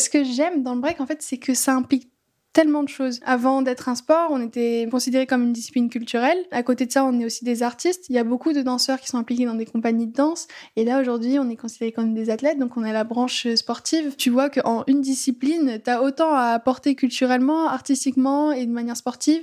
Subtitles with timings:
[0.00, 2.08] Ce que j'aime dans le break, en fait, c'est que ça implique
[2.52, 3.18] tellement de choses.
[3.24, 6.38] Avant d'être un sport, on était considéré comme une discipline culturelle.
[6.52, 8.06] À côté de ça, on est aussi des artistes.
[8.08, 10.46] Il y a beaucoup de danseurs qui sont impliqués dans des compagnies de danse.
[10.76, 14.14] Et là, aujourd'hui, on est considéré comme des athlètes, donc on a la branche sportive.
[14.16, 18.96] Tu vois qu'en une discipline, tu as autant à apporter culturellement, artistiquement et de manière
[18.96, 19.42] sportive.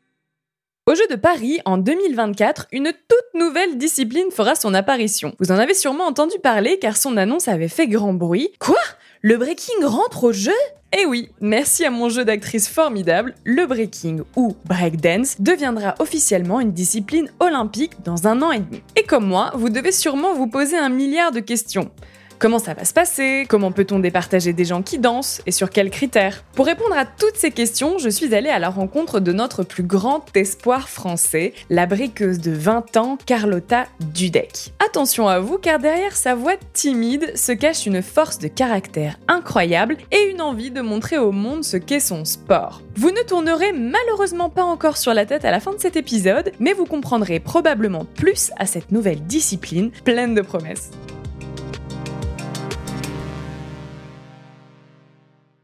[0.87, 5.35] au Jeu de Paris, en 2024, une toute nouvelle discipline fera son apparition.
[5.39, 8.49] Vous en avez sûrement entendu parler car son annonce avait fait grand bruit.
[8.59, 8.79] Quoi?
[9.21, 10.55] Le breaking rentre au jeu?
[10.99, 16.73] Eh oui, merci à mon jeu d'actrice formidable, le breaking ou breakdance deviendra officiellement une
[16.73, 18.81] discipline olympique dans un an et demi.
[18.97, 21.91] Et comme moi, vous devez sûrement vous poser un milliard de questions.
[22.41, 23.45] Comment ça va se passer?
[23.47, 25.43] Comment peut-on départager des gens qui dansent?
[25.45, 26.43] Et sur quels critères?
[26.55, 29.83] Pour répondre à toutes ces questions, je suis allée à la rencontre de notre plus
[29.83, 34.73] grand espoir français, la briqueuse de 20 ans, Carlotta Dudek.
[34.83, 39.97] Attention à vous, car derrière sa voix timide se cache une force de caractère incroyable
[40.11, 42.81] et une envie de montrer au monde ce qu'est son sport.
[42.95, 46.53] Vous ne tournerez malheureusement pas encore sur la tête à la fin de cet épisode,
[46.59, 50.89] mais vous comprendrez probablement plus à cette nouvelle discipline pleine de promesses.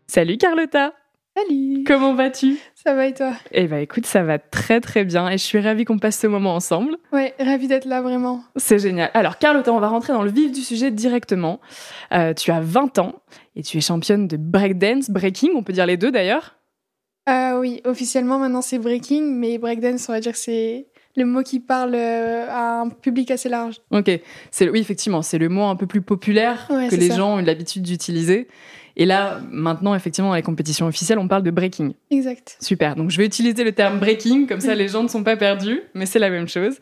[0.09, 0.93] Salut Carlotta
[1.35, 2.57] Salut Comment vas-tu?
[2.73, 3.33] Ça va et toi?
[3.51, 6.27] Eh bah écoute, ça va très très bien et je suis ravie qu'on passe ce
[6.27, 6.97] moment ensemble.
[7.11, 8.41] Ouais, ravie d'être là vraiment.
[8.55, 9.11] C'est génial.
[9.13, 11.59] Alors Carlotta, on va rentrer dans le vif du sujet directement.
[12.13, 13.15] Euh, tu as 20 ans
[13.57, 16.55] et tu es championne de breakdance, breaking, on peut dire les deux d'ailleurs?
[17.29, 20.87] Euh, Oui, officiellement maintenant c'est breaking, mais breakdance, on va dire que c'est
[21.17, 23.81] le mot qui parle euh, à un public assez large.
[23.91, 27.83] Ok, oui effectivement, c'est le mot un peu plus populaire que les gens ont l'habitude
[27.83, 28.47] d'utiliser.
[28.99, 31.93] Et là, maintenant, effectivement, dans les compétitions officielles, on parle de breaking.
[32.09, 32.57] Exact.
[32.59, 32.95] Super.
[32.95, 35.81] Donc, je vais utiliser le terme breaking, comme ça, les gens ne sont pas perdus,
[35.93, 36.77] mais c'est la même chose.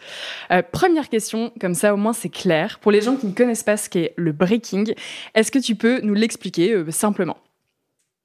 [0.49, 2.79] Euh, première question, comme ça, au moins, c'est clair.
[2.79, 4.93] Pour les gens qui ne connaissent pas ce qu'est le breaking,
[5.35, 7.35] est-ce que tu peux nous l'expliquer euh, simplement?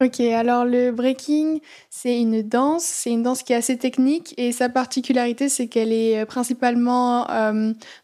[0.03, 4.51] Ok, alors le breaking, c'est une danse, c'est une danse qui est assez technique et
[4.51, 7.27] sa particularité, c'est qu'elle est euh, principalement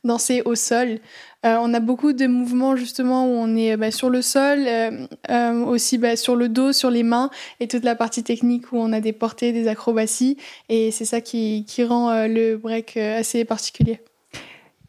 [0.05, 0.99] dansée au sol.
[1.47, 5.07] Euh, on a beaucoup de mouvements justement où on est bah, sur le sol, euh,
[5.31, 7.31] euh, aussi bah, sur le dos, sur les mains,
[7.61, 11.21] et toute la partie technique où on a des portées, des acrobaties, et c'est ça
[11.21, 14.01] qui, rend le break assez particulier.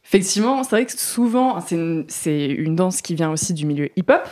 [0.04, 1.60] Effectivement, c'est vrai que souvent,
[2.08, 4.28] c'est une danse qui vient aussi du milieu hip-hop,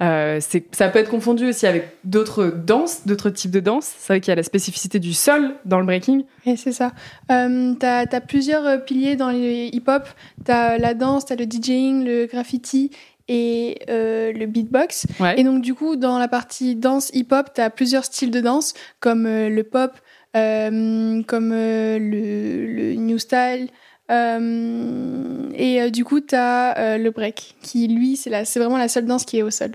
[0.00, 0.40] euh,
[0.72, 3.92] ça peut être confondu aussi avec d'autres danses, d'autres types de danses.
[3.98, 6.24] C'est vrai qu'il y a la spécificité du sol dans le breaking.
[6.46, 6.92] Et c'est ça.
[7.30, 10.08] Euh, tu as, plusieurs euh, piliers dans les hip-hop.
[10.44, 12.90] Tu as la danse, tu as le DJing, le graffiti
[13.28, 15.06] et euh, le beatbox.
[15.36, 18.74] Et donc, du coup, dans la partie danse hip-hop, tu as plusieurs styles de danse,
[19.00, 19.92] comme le pop,
[20.34, 23.81] comme le, le, new style, euh,
[24.12, 29.06] et euh, du coup, tu as euh, le break, qui lui, c'est vraiment la seule
[29.06, 29.72] danse qui est au sol.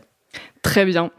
[0.62, 1.12] Très bien.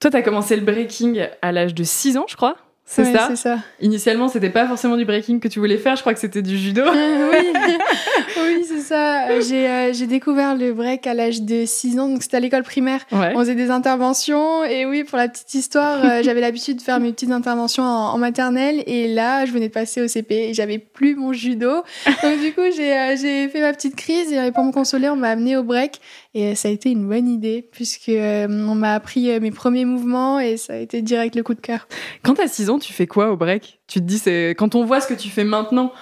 [0.00, 3.28] Toi, tu as commencé le breaking à l'âge de 6 ans, je crois c'est ça
[3.30, 3.58] C'est ça.
[3.80, 6.58] Initialement, c'était pas forcément du breaking que tu voulais faire, je crois que c'était du
[6.58, 6.82] judo.
[6.84, 7.52] oui,
[8.36, 9.28] oui c'est ça.
[9.28, 13.00] Euh, j'ai découvert le break à l'âge de 6 ans, donc c'était à l'école primaire.
[13.10, 17.00] On faisait des interventions, et oui, pour la petite histoire, euh, j'avais l'habitude de faire
[17.00, 20.78] mes petites interventions en, maternelle, et là, je venais de passer au CP, et j'avais
[20.78, 21.82] plus mon judo.
[22.22, 25.30] Donc du coup, euh, j'ai fait ma petite crise, et pour me consoler, on m'a
[25.30, 26.00] amené au break,
[26.34, 30.56] et ça a été une bonne idée, puisque on m'a appris mes premiers mouvements, et
[30.56, 31.88] ça a été direct le coup de cœur.
[32.22, 33.80] Quand t'as 6 ans, tu fais quoi au break?
[33.86, 35.92] Tu te dis, c'est quand on voit ce que tu fais maintenant,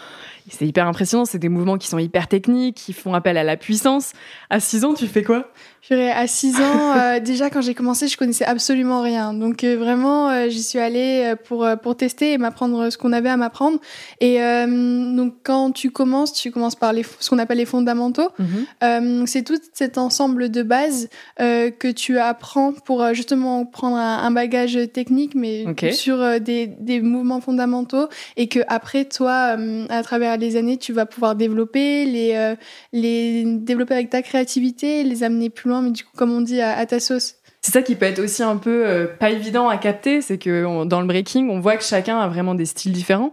[0.49, 1.25] c'est hyper impressionnant.
[1.25, 4.12] C'est des mouvements qui sont hyper techniques, qui font appel à la puissance.
[4.50, 5.50] À 6 ans, tu fais quoi?
[5.90, 9.34] À 6 ans, euh, déjà quand j'ai commencé, je connaissais absolument rien.
[9.34, 13.29] Donc euh, vraiment, euh, j'y suis allée pour pour tester et m'apprendre ce qu'on avait
[13.29, 13.79] à m'apprendre.
[14.20, 18.29] Et donc quand tu commences, tu commences par les, ce qu'on appelle les fondamentaux.
[18.38, 19.26] Mhm.
[19.26, 21.08] c'est tout cet ensemble de bases
[21.38, 28.08] que tu apprends pour justement prendre un, bagage technique, mais sur des, des mouvements fondamentaux,
[28.37, 29.56] et que après toi,
[29.88, 32.55] à travers travers les années, tu vas pouvoir développer, les,
[32.93, 36.60] les développer avec ta créativité, les amener plus loin, mais du coup, comme on dit,
[36.60, 37.36] à, ta sauce.
[37.60, 41.00] C'est ça qui peut être aussi un peu pas évident à capter, c'est que dans
[41.00, 43.32] le breaking, on voit que chacun a vraiment des styles différents.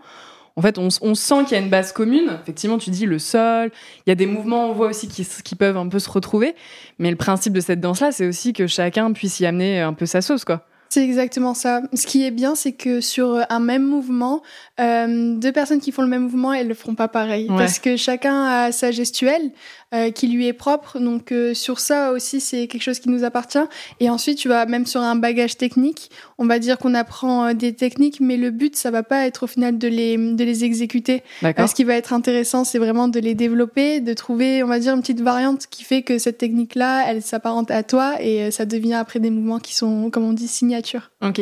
[0.56, 2.38] En fait, on, sent qu'il y a une base commune.
[2.44, 3.72] Effectivement, tu dis le sol,
[4.06, 6.54] il y a des mouvements, on voit aussi qui, qui peuvent un peu se retrouver.
[7.00, 10.06] Mais le principe de cette danse-là, c'est aussi que chacun puisse y amener un peu
[10.06, 10.66] sa sauce, quoi.
[10.92, 11.84] C'est exactement ça.
[11.94, 14.42] Ce qui est bien, c'est que sur un même mouvement,
[14.80, 17.48] euh, deux personnes qui font le même mouvement, elles le feront pas pareil.
[17.48, 19.52] Parce que chacun a sa gestuelle
[19.94, 20.98] euh, qui lui est propre.
[20.98, 23.60] Donc euh, sur ça aussi, c'est quelque chose qui nous appartient.
[24.00, 26.10] Et ensuite, tu vas même sur un bagage technique,
[26.40, 29.44] on va dire qu'on apprend euh, des techniques, mais le but, ça va pas être
[29.44, 31.22] au final de les, de les exécuter.
[31.42, 34.96] ce qui va être intéressant, c'est vraiment de les développer, de trouver, on va dire,
[34.96, 38.96] une petite variante qui fait que cette technique-là, elle s'apparente à toi et ça devient
[38.96, 41.12] après des mouvements qui sont, comme on dit, signature.
[41.22, 41.42] Ok,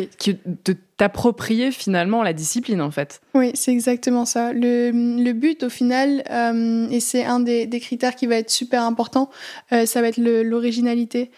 [0.65, 3.21] de t'approprier finalement la discipline en fait.
[3.35, 4.51] Oui, c'est exactement ça.
[4.51, 8.49] Le, le, but au final, euh, et c'est un des, des, critères qui va être
[8.49, 9.29] super important,
[9.71, 11.29] euh, ça va être l'originalité.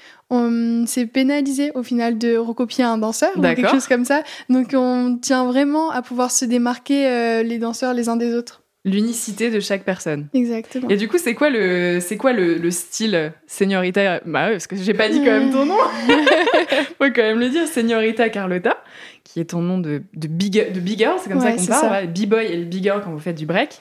[0.85, 4.23] C'est pénalisé au final de recopier un danseur ou quelque chose comme ça.
[4.49, 8.63] Donc on tient vraiment à pouvoir se démarquer euh, les danseurs les uns des autres
[8.85, 10.29] l'unicité de chaque personne.
[10.33, 10.87] Exactement.
[10.89, 14.67] Et du coup, c'est quoi le c'est quoi le, le style Señorita Bah ouais, parce
[14.67, 15.77] que j'ai pas dit quand même ton nom.
[16.97, 18.81] Faut quand même le dire, Señorita Carlota,
[19.23, 22.45] qui est ton nom de de big de bigger, c'est comme ça qu'on parle, b-boy
[22.45, 23.79] et le bigger quand vous faites du break.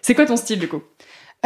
[0.00, 0.82] C'est quoi ton style du coup?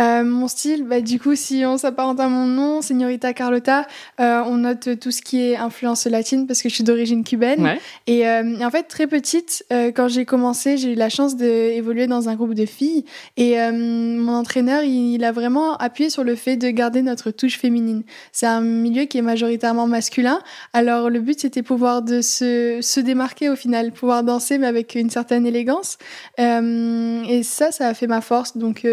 [0.00, 3.87] Euh, mon style, bah, du coup, si on s'apparente à mon nom, Señorita Carlota,
[4.21, 7.77] euh, on note tout ce qui est influence latine parce que je suis d'origine cubaine.
[8.06, 12.06] Et, euh, en fait, très petite, euh, quand j'ai commencé, j'ai eu la chance d'évoluer
[12.06, 13.05] dans un groupe de filles.
[13.37, 17.59] Et euh, mon entraîneur, il, a vraiment appuyé sur le fait de garder notre touche
[17.59, 18.03] féminine.
[18.33, 20.41] C'est un milieu qui est majoritairement masculin.
[20.73, 24.94] Alors, le but, c'était pouvoir de se, se démarquer au final, pouvoir danser, mais avec
[24.94, 25.99] une certaine élégance.
[26.39, 28.56] et ça, ça a fait ma force.
[28.56, 28.87] Donc,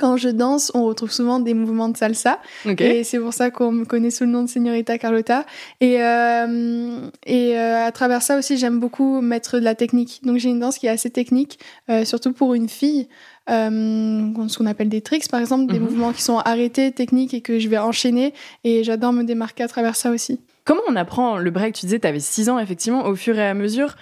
[0.00, 2.40] quand je danse, on retrouve souvent des mouvements de salsa.
[2.78, 5.44] Et c'est pour ça qu'on me connaît sous le nom de Señorita Carlota.
[5.80, 10.20] Et, euh, et euh, à travers ça aussi, j'aime beaucoup mettre de la technique.
[10.24, 11.58] Donc j'ai une danse qui est assez technique,
[11.90, 13.08] euh, surtout pour une fille.
[13.46, 15.84] ce qu'on appelle des tricks, par exemple, des mhm.
[15.84, 18.32] mouvements qui sont arrêtés, techniques et que je vais enchaîner.
[18.64, 20.40] Et j'adore me démarquer à travers ça aussi.
[20.64, 21.74] Comment on apprend le break?
[21.74, 23.96] Tu disais, tu avais 6 ans, effectivement, au fur et à mesure.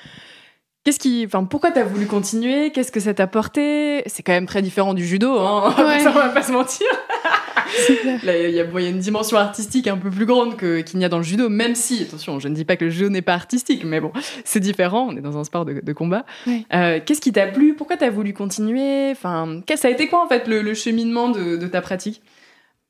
[0.89, 2.71] Qu'est-ce qui, enfin, pourquoi t'as voulu continuer?
[2.71, 5.75] Qu'est-ce que ça t'a apporté C'est quand même très différent du judo, hein.
[5.77, 6.87] Ça, on va pas se mentir.
[8.23, 11.11] Là, il y, a une dimension artistique un peu plus grande que, qu'il n'y a
[11.11, 13.35] dans le judo, même si, attention, je ne dis pas que le judo n'est pas
[13.35, 14.13] artistique, mais bon,
[14.45, 16.25] c'est différent, on est dans un sport de, combat.
[16.73, 17.75] Euh, qu'est-ce qui t'a plu?
[17.75, 19.11] Pourquoi t'as voulu continuer?
[19.11, 22.23] Enfin, ça a été quoi en fait le, cheminement de ta pratique?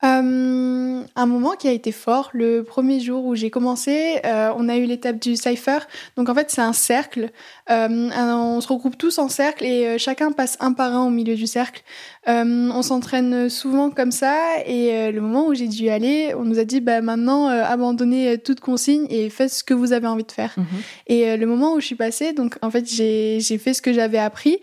[0.04, 4.68] Euh, un moment qui a été fort, le premier jour où j'ai commencé, euh, on
[4.68, 5.78] a eu l'étape du cipher.
[6.16, 7.30] Donc en fait, c'est un cercle.
[7.68, 11.34] Euh, on se regroupe tous en cercle et chacun passe un par un au milieu
[11.34, 11.82] du cercle.
[12.26, 14.36] On s'entraîne souvent comme ça
[14.66, 18.60] et le moment où j'ai dû aller, on nous a dit bah maintenant abandonnez toute
[18.60, 20.54] consigne et faites ce que vous avez envie de faire.
[20.56, 20.66] Mhm.
[21.06, 24.18] Et le moment où je suis passée, donc en fait j'ai fait ce que j'avais
[24.18, 24.58] appris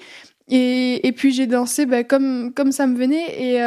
[0.47, 3.59] et, et puis j'ai dansé bah, comme comme ça me venait et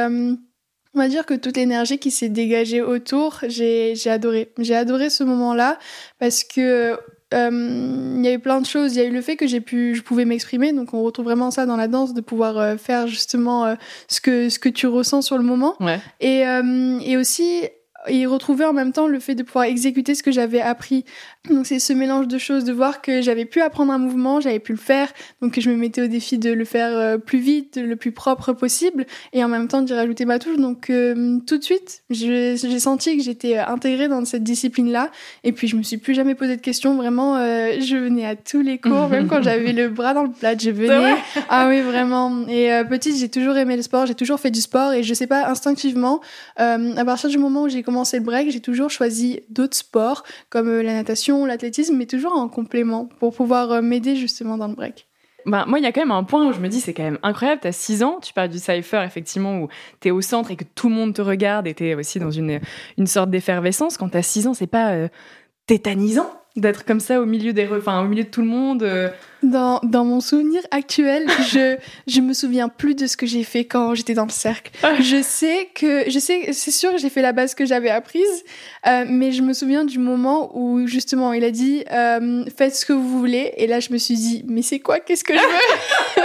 [0.98, 4.50] on va dire que toute l'énergie qui s'est dégagée autour, j'ai adoré.
[4.58, 5.78] J'ai adoré ce moment-là
[6.18, 6.98] parce que
[7.34, 8.96] euh, il y a eu plein de choses.
[8.96, 10.72] Il y a eu le fait que j'ai pu, je pouvais m'exprimer.
[10.72, 13.74] Donc on retrouve vraiment ça dans la danse, de pouvoir euh, faire justement euh,
[14.08, 15.76] ce que ce que tu ressens sur le moment.
[15.78, 16.00] Ouais.
[16.20, 17.62] Et et aussi
[18.08, 21.04] et retrouver en même temps le fait de pouvoir exécuter ce que j'avais appris.
[21.50, 24.59] Donc c'est ce mélange de choses, de voir que j'avais pu apprendre un mouvement, j'avais
[24.59, 25.09] pu le faire,
[25.40, 28.52] donc je me mettais au défi de le faire euh, plus vite, le plus propre
[28.52, 30.56] possible, et en même temps d'y rajouter ma touche.
[30.56, 35.11] Donc euh, tout de suite, j'ai senti que j'étais euh, intégrée dans cette discipline-là,
[35.44, 36.97] et puis je me suis plus jamais posé de questions.
[36.97, 40.56] Vraiment, je venais à tous les cours, même quand j'avais le bras dans le plat,
[40.56, 41.16] je venais.
[41.49, 42.47] Ah oui, vraiment.
[42.49, 45.26] Et petite, j'ai toujours aimé le sport, j'ai toujours fait du sport, et je sais
[45.26, 46.21] pas instinctivement,
[46.56, 50.69] à partir du moment où j'ai commencé le break, j'ai toujours choisi d'autres sports comme
[50.69, 54.75] euh, la natation, l'athlétisme, mais toujours en complément pour pouvoir euh, m'aider justement dans le
[54.75, 55.07] break.
[55.47, 57.05] Ben, moi, il y a quand même un point où je me dis, c'est quand
[57.05, 57.61] même incroyable.
[57.62, 59.69] Tu as 6 ans, tu parles du cypher, effectivement, où
[60.00, 62.19] tu es au centre et que tout le monde te regarde et tu es aussi
[62.19, 62.61] dans une,
[62.99, 63.97] une sorte d'effervescence.
[63.97, 65.09] Quand tu as 6 ans, c'est pas euh,
[65.67, 69.12] tétanisant d'être comme ça au milieu des enfin au milieu de tout le monde
[69.42, 73.64] dans, dans mon souvenir actuel, je je me souviens plus de ce que j'ai fait
[73.64, 74.72] quand j'étais dans le cercle.
[74.82, 74.94] Ah.
[75.00, 78.44] Je sais que je sais c'est sûr que j'ai fait la base que j'avais apprise,
[78.86, 82.84] euh, mais je me souviens du moment où justement il a dit euh, faites ce
[82.84, 84.98] que vous voulez et là je me suis dit mais c'est quoi?
[84.98, 86.24] Qu'est-ce que je veux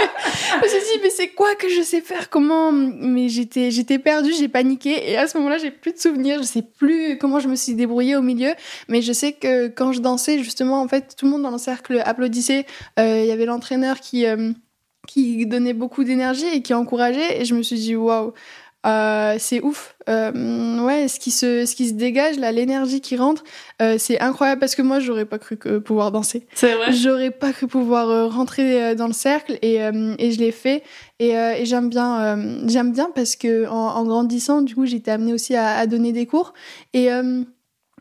[0.60, 3.98] Je me suis dit mais c'est quoi que je sais faire comment mais j'étais j'étais
[3.98, 7.40] perdue, j'ai paniqué et à ce moment-là j'ai plus de souvenirs, je sais plus comment
[7.40, 8.52] je me suis débrouillée au milieu,
[8.88, 11.58] mais je sais que quand je dansais justement en fait tout le monde dans le
[11.58, 12.66] cercle applaudissait.
[12.98, 14.52] Euh, il y avait l'entraîneur qui euh,
[15.06, 17.40] qui donnait beaucoup d'énergie et qui encourageait.
[17.40, 18.32] Et je me suis dit, waouh,
[18.84, 19.96] euh, c'est ouf.
[20.08, 23.42] Euh, ouais, ce qui se, ce qui se dégage, là, l'énergie qui rentre,
[23.80, 26.46] euh, c'est incroyable parce que moi, j'aurais pas cru que pouvoir danser.
[26.54, 26.92] C'est vrai.
[26.92, 30.82] J'aurais pas cru pouvoir rentrer dans le cercle et, et je l'ai fait.
[31.18, 32.36] Et, et j'aime bien,
[32.66, 36.26] j'aime bien parce que en, grandissant, du coup, été amenée aussi à, à donner des
[36.26, 36.52] cours
[36.92, 37.08] et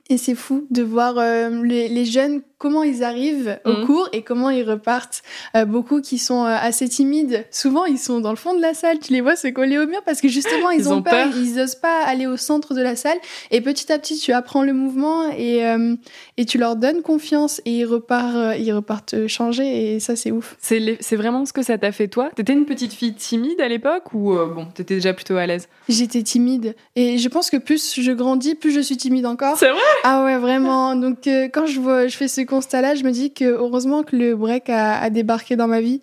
[0.09, 1.15] et c'est fou de voir
[1.63, 3.85] les, les, jeunes comment ils arrivent au mhm.
[3.85, 5.21] cours et comment ils repartent.
[5.57, 8.73] Euh, beaucoup qui sont euh, assez timides, souvent ils sont dans le fond de la
[8.73, 11.55] salle, tu les vois se coller au mur parce que justement ils, ont, peur, ils
[11.55, 13.17] n'osent pas aller au centre de la salle
[13.51, 15.95] et petit à petit tu apprends le mouvement et, euh,
[16.37, 20.55] et tu leur donnes confiance et ils repartent, ils repartent changer et ça c'est ouf.
[20.61, 22.29] C'est vraiment ce que ça t'a fait toi?
[22.33, 25.67] T'étais une petite fille timide à l'époque ou bon, t'étais déjà plutôt à l'aise?
[25.89, 29.57] J'étais timide et je pense que plus je grandis, plus je suis timide encore.
[29.57, 29.81] C'est vrai?
[30.05, 30.95] Ah ouais, vraiment.
[30.95, 34.35] Donc quand je vois, je fais ce constat-là, je me dis que heureusement que le
[34.35, 36.01] break a, débarqué dans ma vie.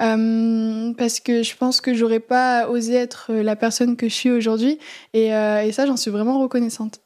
[0.00, 4.30] Euh, parce que je pense que j'aurais pas osé être la personne que je suis
[4.30, 4.78] aujourd'hui.
[5.12, 7.00] Et, euh, ça, j'en suis vraiment reconnaissante.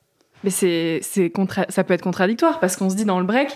[0.44, 1.30] Mais c'est, c'est
[1.68, 3.50] ça peut être contradictoire parce qu'on se dit dans le break,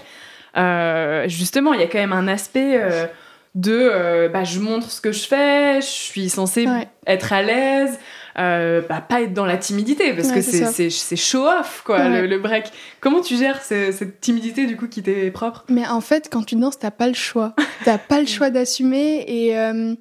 [0.57, 3.09] euh, justement, il y a quand même un aspect
[3.55, 6.67] de bah, je montre ce que je fais, je suis censée
[7.07, 7.99] être à l'aise,
[8.41, 12.67] euh, bah, pas être dans la timidité parce que c'est show off quoi le, break.
[13.01, 15.65] Comment tu gères cette timidité du coup qui t'est propre?
[15.69, 17.55] Mais en fait quand tu danses t'as pas le choix,
[17.85, 19.95] t'as pas le choix d'assumer et euh,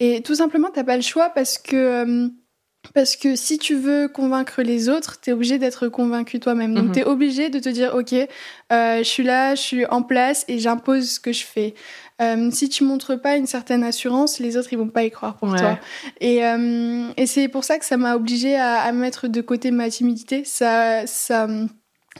[0.00, 2.28] et tout simplement t'as pas le choix parce que euh,
[2.94, 6.74] parce que si tu veux convaincre les autres, tu es obligé d'être convaincu toi-même.
[6.74, 8.14] Donc, tu es obligé de te dire, OK,
[8.70, 11.74] je suis là, je suis en place et j'impose ce que je fais.
[12.22, 15.36] Euh, si tu montres pas une certaine assurance, les autres ils vont pas y croire
[15.36, 15.78] pour toi.
[16.20, 19.70] Et, euh, et c'est pour ça que ça m'a obligée à, à, mettre de côté
[19.70, 20.42] ma timidité.
[20.44, 21.46] Ça, ça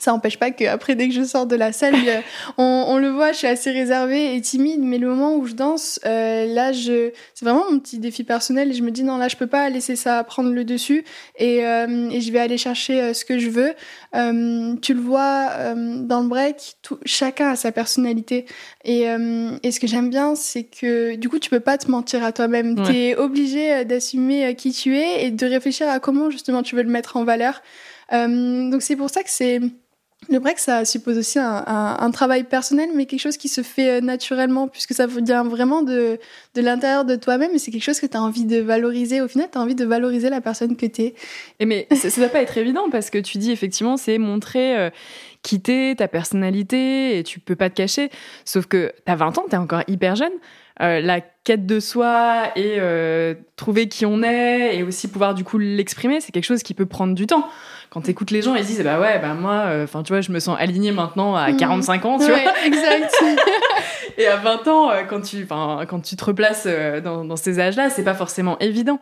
[0.01, 1.95] ça n'empêche pas qu'après, dès que je sors de la salle,
[2.59, 5.55] on, on, le voit, je suis assez réservée et timide, mais le moment où je
[5.55, 9.17] danse, euh, là, je, c'est vraiment mon petit défi personnel et je me dis non,
[9.17, 11.05] là, je peux pas laisser ça prendre le dessus
[11.37, 13.75] et, euh, et je vais aller chercher euh, ce que je veux.
[14.15, 18.47] Euh, tu le vois euh, dans le break, tout, chacun a sa personnalité
[18.85, 19.07] et,
[19.63, 22.33] et ce que j'aime bien, c'est que du coup, tu peux pas te mentir à
[22.33, 22.83] toi-même.
[22.85, 26.83] Tu es obligé d'assumer qui tu es et de réfléchir à comment justement tu veux
[26.83, 27.63] le mettre en valeur.
[28.13, 29.61] donc c'est pour ça que c'est
[30.29, 34.01] le break, ça suppose aussi un, travail personnel, mais quelque chose qui se fait euh,
[34.01, 36.19] naturellement, puisque ça vient vraiment de,
[36.55, 39.21] l'intérieur de toi-même, et c'est quelque chose que tu as envie de valoriser.
[39.21, 41.15] Au final, tu as envie de valoriser la personne que tu es.
[41.65, 44.91] Mais ça ne va pas être évident, parce que tu dis effectivement, c'est montrer euh,
[45.43, 48.11] quitter ta personnalité, et tu peux pas te cacher.
[48.45, 50.33] Sauf que tu as 20 ans, tu es encore hyper jeune.
[50.83, 52.79] Euh, la quête de soi et
[53.57, 56.87] trouver qui on est et aussi pouvoir du coup l'exprimer, c'est quelque chose qui peut
[56.87, 57.49] prendre du temps.
[57.97, 60.21] Quand tu écoutes les gens, ils disent bah ouais, bah moi, euh, enfin tu vois,
[60.21, 62.07] je me sens alignée maintenant à 45 mmh.
[62.07, 62.53] ans, tu ouais, vois.
[62.67, 63.11] Exact.
[64.19, 66.69] et à 20 ans, quand tu, quand tu te replaces
[67.03, 69.01] dans, dans ces âges-là, c'est pas forcément évident.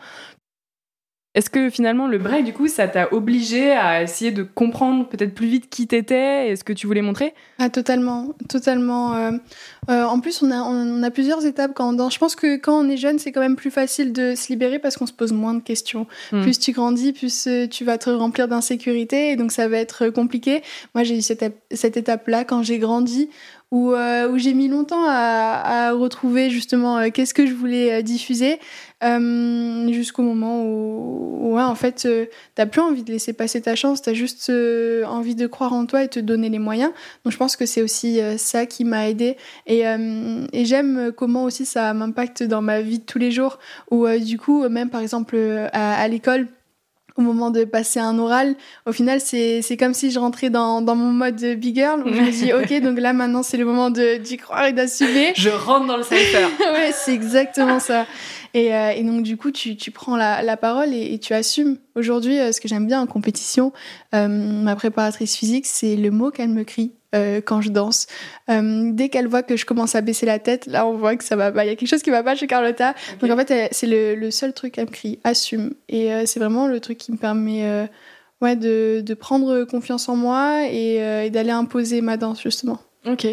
[1.35, 5.35] Est-ce que finalement le break, du coup, ça t'a obligé à essayer de comprendre peut-être
[5.35, 7.35] plus vite qui t'étais et ce que tu voulais montrer?
[7.59, 9.15] Ah totalement, totalement.
[9.17, 9.33] Euh,
[9.91, 12.15] euh, en plus, on a, on a plusieurs étapes quand on danse.
[12.15, 14.79] Je pense que quand on est jeune, c'est quand même plus facile de se libérer
[14.79, 16.07] parce qu'on se pose moins de questions.
[16.31, 16.43] Hmm.
[16.43, 20.11] Plus tu grandis, plus euh, tu vas te remplir d'insécurité et donc ça va être
[20.11, 20.63] compliqué.
[20.95, 23.29] Moi, j'ai eu cette, cette étape-là quand j'ai grandi
[23.75, 28.03] où, euh, où j'ai mis longtemps à, retrouver justement euh, qu'est-ce que je voulais euh,
[28.03, 28.61] diffuser
[29.91, 32.09] jusqu'au moment où, en fait
[32.55, 34.51] t'as plus envie de laisser passer ta chance t'as juste
[35.07, 36.91] envie de croire en toi et te donner les moyens.
[37.23, 39.37] Donc je pense que c'est aussi ça qui m'a aidé.
[39.67, 39.85] Et,
[40.65, 43.59] j'aime comment aussi ça m'impacte dans ma vie de tous les jours
[43.91, 45.37] où du coup même par exemple
[45.75, 46.47] à l'école
[47.17, 48.57] au moment de passer un oral,
[48.87, 52.13] au final, c'est, c'est comme si je rentrais dans, dans mon mode big girl où
[52.13, 55.33] je me dis, OK, donc là, maintenant, c'est le moment de, d'y croire et d'assumer.
[55.37, 56.45] Je rentre dans le cypher.
[56.73, 58.07] ouais, c'est exactement ça.
[58.55, 61.77] Et, euh, et, donc, du coup, tu, tu prends la, la parole et, tu assumes.
[61.97, 63.73] Aujourd'hui, euh, ce que j'aime bien en compétition,
[64.15, 66.93] euh, ma préparatrice physique, c'est le mot qu'elle me crie.
[67.15, 68.07] Euh, quand je danse.
[68.51, 71.23] Euh, dès qu'elle voit que je commence à baisser la tête, là, on voit que
[71.23, 71.65] ça va pas.
[71.65, 72.95] Il y a quelque chose qui va pas chez Carlotta.
[73.21, 75.75] Donc, en fait, c'est le, le, seul truc qu'elle me crie assume.
[75.89, 77.89] Et euh, c'est vraiment le truc qui me permet
[78.41, 82.81] ouais, de, de, prendre confiance en moi et, et d'aller imposer ma danse, justement.
[83.07, 83.27] Ok.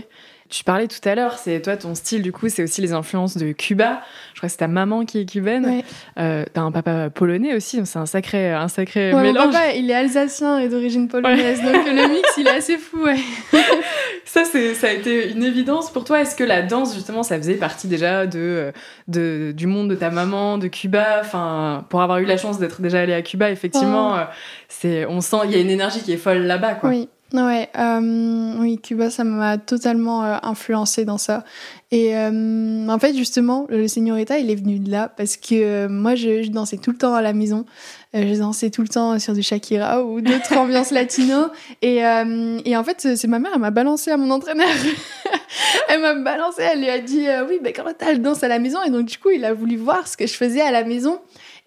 [0.51, 3.37] Tu parlais tout à l'heure, c'est toi ton style du coup, c'est aussi les influences
[3.37, 4.01] de Cuba.
[4.33, 5.81] Je crois que c'est ta maman qui est cubaine.
[6.19, 9.45] Euh, T'as un papa polonais aussi, c'est un sacré, un sacré mélange.
[9.47, 13.07] Mon papa, il est alsacien et d'origine polonaise, donc le mix, il est assez fou.
[14.25, 16.21] Ça, c'est, ça a été une évidence pour toi.
[16.21, 18.71] Est-ce que la danse, justement, ça faisait partie déjà de,
[19.09, 21.17] de du monde de ta maman, de Cuba?
[21.19, 24.19] Enfin, pour avoir eu la chance d'être déjà allé à Cuba, effectivement, oh.
[24.19, 24.23] euh,
[24.69, 26.89] c'est, on sent, il y a une énergie qui est folle là-bas, quoi.
[26.91, 27.09] Oui.
[27.33, 31.45] Ouais, euh, oui, Cuba, ça m'a totalement euh, influencé dans ça.
[31.89, 36.15] Et euh, en fait, justement, le Señorita, il est venu de là parce que moi,
[36.15, 37.65] je, dansais tout le temps à la maison.
[38.13, 41.47] je dansais tout le temps sur du Shakira ou d'autres ambiances latino.
[41.81, 44.67] Et, et en fait, c'est ma mère, elle m'a balancé à mon entraîneur.
[45.89, 48.59] elle m'a balancé, elle lui a dit Oui, ben, comment t'as le danse à la
[48.59, 48.79] maison?
[48.83, 51.19] Et donc, du coup, il a voulu voir ce que je faisais à la maison.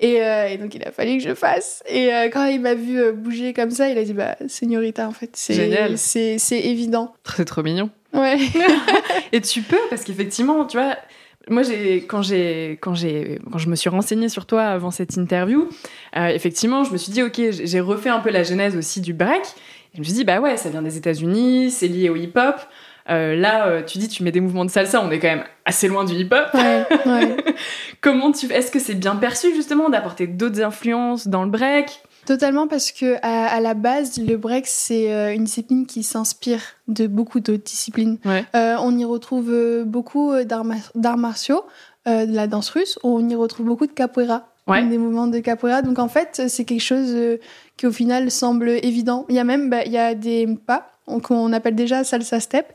[0.04, 1.82] Euh, et, donc, il a fallu que je fasse.
[1.88, 5.08] Et euh, quand il m'a vu euh, bouger comme ça, il a dit Bah, Señorita,
[5.08, 7.14] en fait, c'est, c'est, c'est évident.
[7.36, 7.90] C'est trop mignon.
[8.12, 8.38] Ouais.
[9.32, 10.96] et tu peux, parce qu'effectivement, tu vois,
[11.48, 15.16] moi, j'ai, quand, j'ai, quand, j'ai, quand je me suis renseignée sur toi avant cette
[15.16, 15.68] interview,
[16.14, 19.42] effectivement, je me suis dit Ok, j'ai refait un peu la genèse aussi du break.
[19.42, 22.56] Et je me suis dit Bah ouais, ça vient des États-Unis, c'est lié au hip-hop.
[23.10, 25.44] Euh, là, euh, tu dis, tu mets des mouvements de salsa, on est quand même
[25.66, 26.46] assez loin du hip-hop.
[28.04, 32.02] Comment tu, est-ce que c'est bien perçu justement d'apporter d'autres influences dans le break?
[32.26, 37.06] Totalement, parce que à, la base, le break c'est euh, une discipline qui s'inspire de
[37.06, 38.18] beaucoup d'autres disciplines.
[38.52, 41.64] on y retrouve beaucoup d'arts martiaux,
[42.06, 42.98] de la danse russe.
[43.04, 44.48] On y retrouve beaucoup de capoeira.
[44.68, 45.80] Des mouvements de capoeira.
[45.80, 47.16] Donc en fait, c'est quelque chose
[47.78, 49.24] qui au final semble évident.
[49.30, 52.72] Il y a même bah, il y a des pas qu'on appelle déjà salsa step.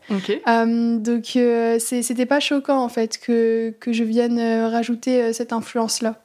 [0.47, 5.53] Euh, donc euh, c'était pas choquant en fait que, que je vienne euh, rajouter cette
[5.53, 6.21] influence là.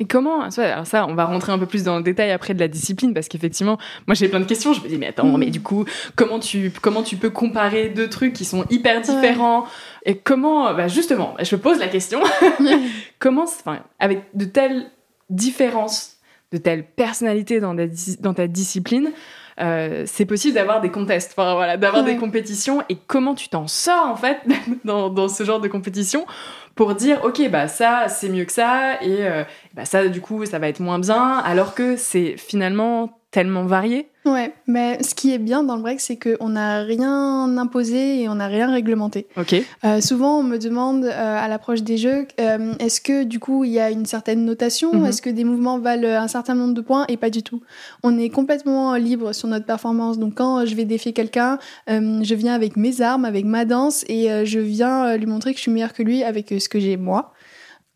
[0.00, 2.60] Et comment Alors ça, on va rentrer un peu plus dans le détail après de
[2.60, 4.72] la discipline parce qu'effectivement, moi j'ai plein de questions.
[4.72, 8.08] Je me dis mais attends, mais du coup, comment tu comment tu peux comparer deux
[8.08, 9.66] trucs qui sont hyper différents
[10.04, 12.20] Et comment bah justement, je pose la question.
[13.18, 14.86] comment, enfin, avec de telles
[15.30, 16.18] différences,
[16.52, 19.10] de telles personnalités dans dans ta discipline,
[19.60, 22.82] euh, c'est possible d'avoir des contests, enfin, voilà, d'avoir des compétitions.
[22.88, 24.38] Et comment tu t'en sors en fait
[24.84, 26.26] dans, dans, ce genre de compétition
[26.74, 29.42] pour dire ok bah ça c'est mieux que ça et euh,
[29.74, 34.08] bah ça du coup ça va être moins bien alors que c'est finalement tellement varié.
[34.24, 38.28] Ouais, mais ce qui est bien dans le break, c'est qu'on n'a rien imposé et
[38.28, 39.28] on n'a rien réglementé.
[39.36, 39.54] Ok.
[39.84, 43.62] Euh, souvent, on me demande euh, à l'approche des jeux, euh, est-ce que du coup
[43.62, 45.06] il y a une certaine notation, mhm.
[45.06, 47.04] est-ce que des mouvements valent un certain nombre de points?
[47.06, 47.62] Et pas du tout.
[48.02, 50.18] On est complètement libre sur notre performance.
[50.18, 54.44] Donc quand je vais défier quelqu'un, je viens avec mes armes, avec ma danse et
[54.44, 57.32] je viens lui montrer que je suis meilleure que lui avec ce que j'ai moi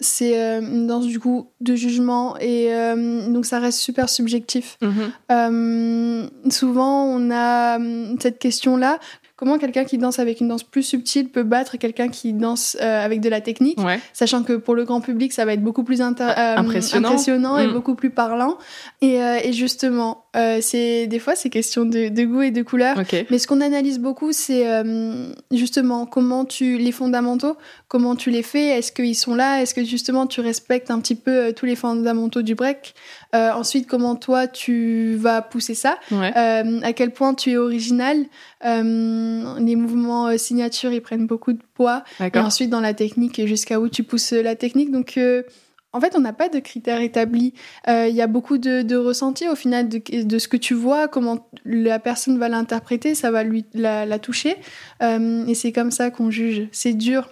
[0.02, 4.76] c'est euh, une danse du coup de jugement et euh, donc ça reste super subjectif.
[4.82, 5.12] Mhm.
[5.30, 7.78] Euh, souvent on a
[8.20, 8.98] cette question là
[9.36, 13.20] comment quelqu'un qui danse avec une danse plus subtile peut battre quelqu'un qui danse avec
[13.20, 13.78] de la technique,
[14.12, 17.58] sachant que pour le grand public, ça va être beaucoup plus impressionnant.
[17.58, 17.72] et mm.
[17.72, 18.56] beaucoup plus parlant.
[19.00, 22.96] Et, et justement, c'est des fois c'est question de, de, goût et de couleur.
[23.30, 24.66] Mais ce qu'on analyse beaucoup, c'est
[25.50, 27.56] justement comment tu les fondamentaux,
[27.88, 31.14] comment tu les fais, est-ce qu'ils sont là, est-ce que justement tu respectes un petit
[31.14, 32.94] peu euh, tous les fondamentaux du break?
[33.34, 38.24] Euh, ensuite, comment toi tu vas pousser ça, euh, à quel point tu es original?
[38.64, 42.04] les mouvements signature, ils prennent beaucoup de poids.
[42.20, 44.92] Et ensuite, dans la technique, jusqu'à où tu pousses la technique.
[44.92, 45.18] Donc,
[45.92, 47.54] en fait, on n'a pas de critères établis.
[47.86, 51.08] Il y a beaucoup de, de ressentis au final de, de, ce que tu vois,
[51.08, 54.56] comment la personne va l'interpréter, ça va lui la, la toucher.
[55.00, 56.68] et c'est comme ça qu'on juge.
[56.72, 57.28] C'est dur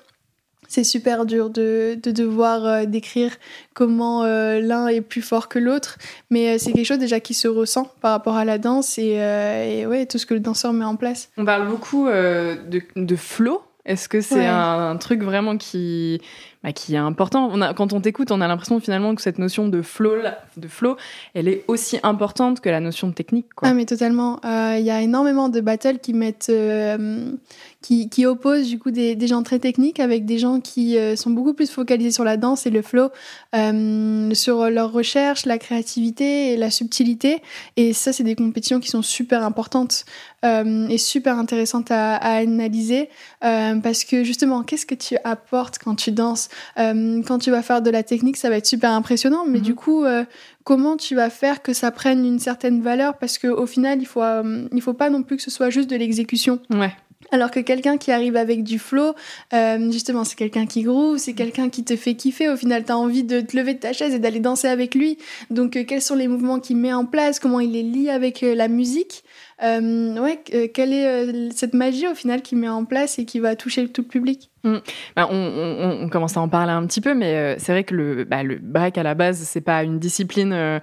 [0.70, 3.32] c'est super dur de, devoir euh, décrire
[3.74, 5.98] comment euh, l'un est plus fort que l'autre,
[6.30, 9.84] mais euh, c'est quelque chose déjà qui se ressent par rapport à la danse et,
[9.86, 11.30] ouais, tout ce que le danseur met en place.
[11.36, 13.62] On parle beaucoup de, de flow.
[13.84, 16.20] Est-ce que c'est un, truc vraiment qui,
[16.62, 17.50] bah, qui est important.
[17.74, 20.16] Quand on t'écoute, on a l'impression finalement que cette notion de flow,
[20.58, 20.96] de flow,
[21.32, 23.46] elle est aussi importante que la notion de technique.
[23.54, 23.68] Quoi.
[23.68, 24.40] Ah mais totalement.
[24.44, 27.32] Euh, il y a énormément de battles qui mettent, euh,
[27.80, 31.30] qui, qui, opposent du coup des, gens très techniques avec des gens qui euh, sont
[31.30, 33.08] beaucoup plus focalisés sur la danse et le flow,
[34.34, 37.40] sur leur recherche, la créativité et la subtilité.
[37.78, 40.04] Et ça, c'est des compétitions qui sont super importantes
[40.42, 43.08] et super intéressantes à analyser
[43.40, 47.82] parce que justement, qu'est-ce que tu apportes quand tu danses euh, quand tu vas faire
[47.82, 49.76] de la technique, ça va être super impressionnant, mais du mhm.
[49.76, 50.24] coup, euh,
[50.64, 53.18] comment tu vas faire que ça prenne une certaine valeur?
[53.18, 55.90] Parce qu'au final, il faut, euh, il faut pas non plus que ce soit juste
[55.90, 56.60] de l'exécution.
[56.70, 56.92] Ouais.
[57.32, 59.14] Alors que quelqu'un qui arrive avec du flow,
[59.90, 62.48] justement, c'est quelqu'un qui groove, c'est quelqu'un qui te fait kiffer.
[62.48, 64.96] Au final, tu as envie de te lever de ta chaise et d'aller danser avec
[64.96, 65.16] lui.
[65.48, 67.38] Donc, quels sont les mouvements qu'il met en place?
[67.38, 69.22] Comment il les lie avec la musique?
[69.62, 73.26] Euh, ouais, euh, quelle est euh, cette magie au final qui met en place et
[73.26, 74.50] qui va toucher tout le public?
[74.64, 74.76] Mm.
[75.16, 78.42] bah, on, commence à en parler un petit peu, mais c'est vrai que le, bah,
[78.42, 80.80] le break à la base, c'est pas une discipline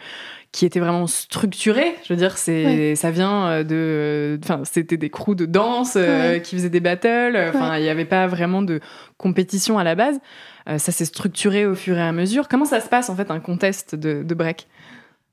[0.51, 1.95] qui était vraiment structurée.
[2.03, 5.97] Je veux dire, c'est ça vient de, enfin, c'était des crews de danse
[6.43, 7.37] qui faisaient des battles.
[7.49, 8.79] Enfin, il n'y avait pas vraiment de
[9.17, 10.19] compétition à la base.
[10.65, 12.47] ça s'est structuré au fur et à mesure.
[12.47, 14.67] Comment ça se passe en fait un contest de, de break?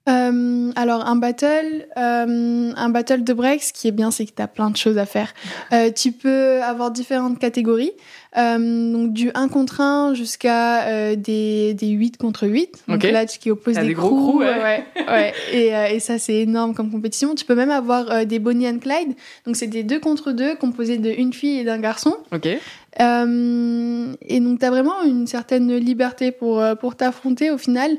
[0.06, 4.32] Euh, alors un battle, euh, un battle de break, ce qui est bien, c'est que
[4.36, 5.32] tu as plein de choses à faire.
[5.72, 7.92] Euh, tu peux avoir différentes catégories,
[8.36, 12.84] donc du 1 contre 1 jusqu'à des, des 8 contre 8.
[12.88, 14.40] Donc là, qui oppose des, des, gros crews.
[14.40, 14.84] ouais.
[15.08, 17.34] ouais, Et, et, ça, c'est énorme comme compétition.
[17.34, 19.14] Tu peux même avoir des Bonnie and Clyde,
[19.46, 22.14] donc c'est des 2 contre 2 composés d'une fille et d'un garçon.
[22.30, 22.46] Ok.
[22.46, 22.60] et
[23.00, 27.96] donc tu as vraiment une certaine liberté pour, pour t'affronter au final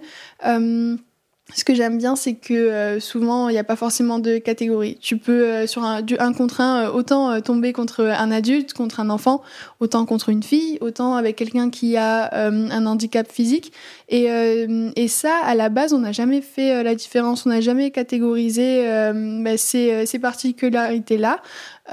[1.53, 4.97] ce que j'aime bien, c'est que euh, souvent, il n'y a pas forcément de catégorie.
[4.99, 8.73] Tu peux, euh, sur un, du 1 contre 1, euh, autant tomber contre un adulte,
[8.73, 9.43] contre un enfant,
[9.79, 13.71] autant contre une fille, autant avec quelqu'un qui a un handicap physique.
[14.09, 14.25] Et,
[14.95, 18.83] et, ça, à la base, on n'a jamais fait la différence, on n'a jamais catégorisé
[19.13, 21.41] bah, ces, ces particularités-là.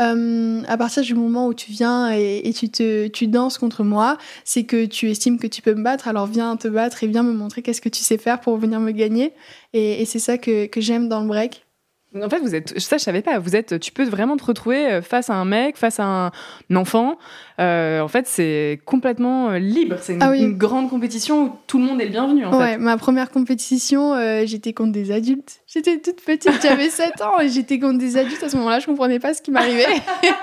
[0.01, 4.17] Euh, à partir du moment où tu viens et, tu, te, tu danses contre moi,
[4.45, 7.23] c'est que tu estimes que tu peux me battre, alors viens te battre et viens
[7.23, 9.35] me montrer qu'est-ce que tu sais faire pour venir me gagner.
[9.75, 11.67] Et, et c'est ça que, que j'aime dans le break.
[12.15, 13.39] En fait, vous êtes, ça je savais pas.
[13.39, 16.77] Vous êtes, tu peux vraiment te retrouver euh, face à un mec, face à un
[16.77, 17.17] enfant.
[17.59, 19.97] Euh, en fait, c'est complètement euh, libre.
[20.01, 22.45] C'est une, ah une, grande compétition où tout le monde est le bienvenu.
[22.45, 25.61] En ouais, ma première compétition, j'étais contre des adultes.
[25.67, 28.43] J'étais toute petite, j'avais 7 ans et j'étais contre des adultes.
[28.43, 29.87] À ce moment-là, je comprenais pas ce qui m'arrivait.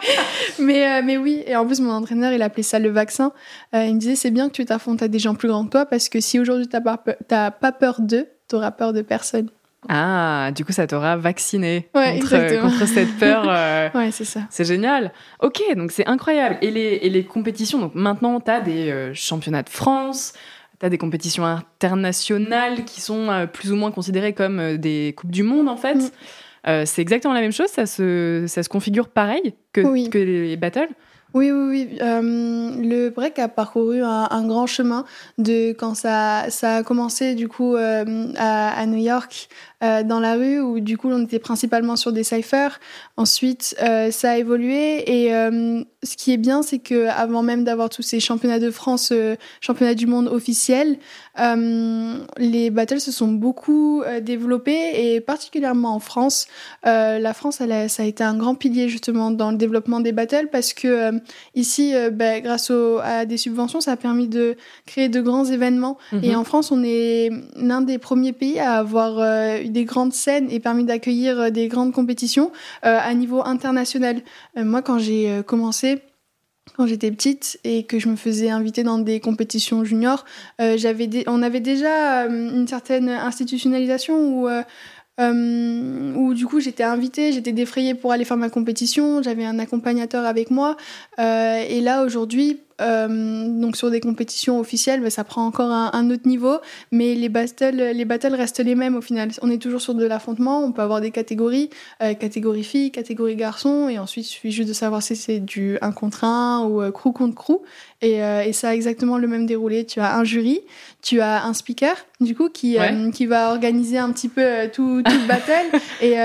[0.59, 3.31] mais, mais oui, et en plus, mon entraîneur, il appelait ça le vaccin.
[3.73, 5.85] il me disait, c'est bien que tu t'affrontes à des gens plus grands que toi
[5.85, 6.97] parce que si aujourd'hui, t'as pas,
[7.51, 9.49] pas peur d'eux, t'auras peur de personne.
[9.87, 13.45] Ah, du coup, ça t'aura vacciné contre, cette peur.
[13.49, 14.41] Euh, ouais, c'est ça.
[14.49, 15.11] C'est génial.
[15.41, 16.57] Ok, donc c'est incroyable.
[16.61, 20.33] Et les, et les compétitions, donc maintenant, tu as des euh, championnats de France,
[20.79, 25.31] tu as des compétitions internationales qui sont euh, plus ou moins considérées comme des Coupes
[25.31, 25.95] du Monde, en fait.
[26.65, 26.85] Mm.
[26.85, 30.89] c'est exactement la même chose, ça se, ça se configure pareil que, que les battles?
[31.33, 31.97] Oui, oui, oui.
[32.01, 35.05] le break a parcouru un, grand chemin
[35.37, 38.03] de quand ça, ça a commencé du coup à,
[38.37, 39.49] à, New York
[39.81, 42.79] euh, dans la rue où du coup on était principalement sur des cyphers.
[43.15, 47.63] Ensuite, euh, ça a évolué et euh, ce qui est bien, c'est que avant même
[47.63, 49.13] d'avoir tous ces championnats de France,
[49.61, 50.97] championnats du monde officiels,
[51.37, 56.47] les battles se sont beaucoup développés et particulièrement en France.
[56.83, 60.11] la France, elle a, ça a été un grand pilier justement dans le développement des
[60.11, 61.11] battles parce que
[61.55, 62.71] ici, bah, grâce
[63.03, 65.97] à des subventions, ça a permis de créer de grands événements.
[66.11, 66.23] Mhm.
[66.23, 69.19] Et en France, on est l'un des premiers pays à avoir
[69.65, 72.51] des grandes scènes et permis d'accueillir euh, des grandes compétitions
[72.85, 74.21] euh, à niveau international.
[74.57, 75.98] Euh, moi, quand j'ai commencé,
[76.75, 80.25] quand j'étais petite et que je me faisais inviter dans des compétitions juniors,
[80.59, 84.49] j'avais on avait déjà une certaine institutionnalisation où,
[85.19, 90.25] où du coup j'étais invitée, j'étais défrayée pour aller faire ma compétition, j'avais un accompagnateur
[90.25, 90.77] avec moi.
[91.17, 96.27] et là aujourd'hui, euh, donc sur des compétitions officielles, bah, ça prend encore un, autre
[96.27, 96.57] niveau,
[96.91, 99.29] mais les battles, les battles restent les mêmes au final.
[99.41, 101.69] On est toujours sur de l'affrontement, on peut avoir des catégories,
[102.01, 105.77] euh, catégorie filles, catégorie garçons, et ensuite il suffit juste de savoir si c'est du
[105.81, 107.61] 1 contre 1 ou euh, crew contre crew.
[108.01, 109.85] Et, et, ça a exactement le même déroulé.
[109.85, 110.61] Tu as un jury,
[111.01, 112.77] tu as un speaker, du coup, qui,
[113.13, 115.77] qui va organiser un petit peu tout, tout le battle.
[116.01, 116.15] et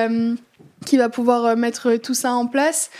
[0.86, 2.90] qui va pouvoir mettre tout ça en place.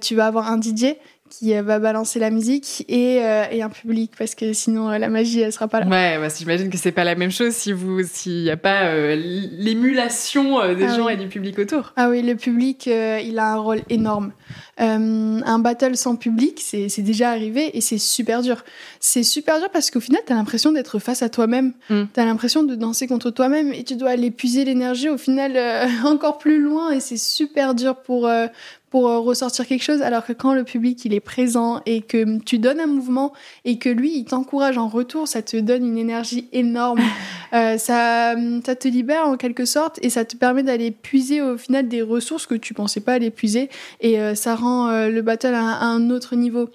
[0.00, 0.96] tu vas avoir un DJ
[1.28, 4.98] qui euh, va balancer la musique et, euh, et, un public parce que sinon euh,
[4.98, 5.86] la magie elle sera pas là.
[5.86, 8.94] Ouais, bah, j'imagine que c'est pas la même chose si vous s'il n'y a pas
[9.14, 11.92] l'émulation des ah gens et du public autour.
[11.96, 14.32] Ah oui, le public il a un rôle énorme.
[14.78, 18.64] un battle sans public, c'est déjà arrivé et c'est super dur.
[19.00, 21.72] C'est super dur parce qu'au final, tu as l'impression d'être face à toi-même.
[21.90, 22.02] Mm.
[22.12, 25.58] Tu as l'impression de danser contre toi-même et tu dois aller puiser l'énergie au final
[26.04, 28.28] encore plus loin et c'est super dur pour,
[28.96, 32.38] pour euh, ressortir quelque chose, alors que quand le public il est présent et que
[32.44, 33.34] tu donnes un mouvement
[33.66, 37.00] et que lui il t'encourage en retour, ça te donne une énergie énorme.
[37.52, 41.58] euh, ça, ça te libère en quelque sorte et ça te permet d'aller puiser au
[41.58, 43.68] final des ressources que tu pensais pas aller puiser
[44.00, 46.70] et euh, ça rend euh, le battle à un autre niveau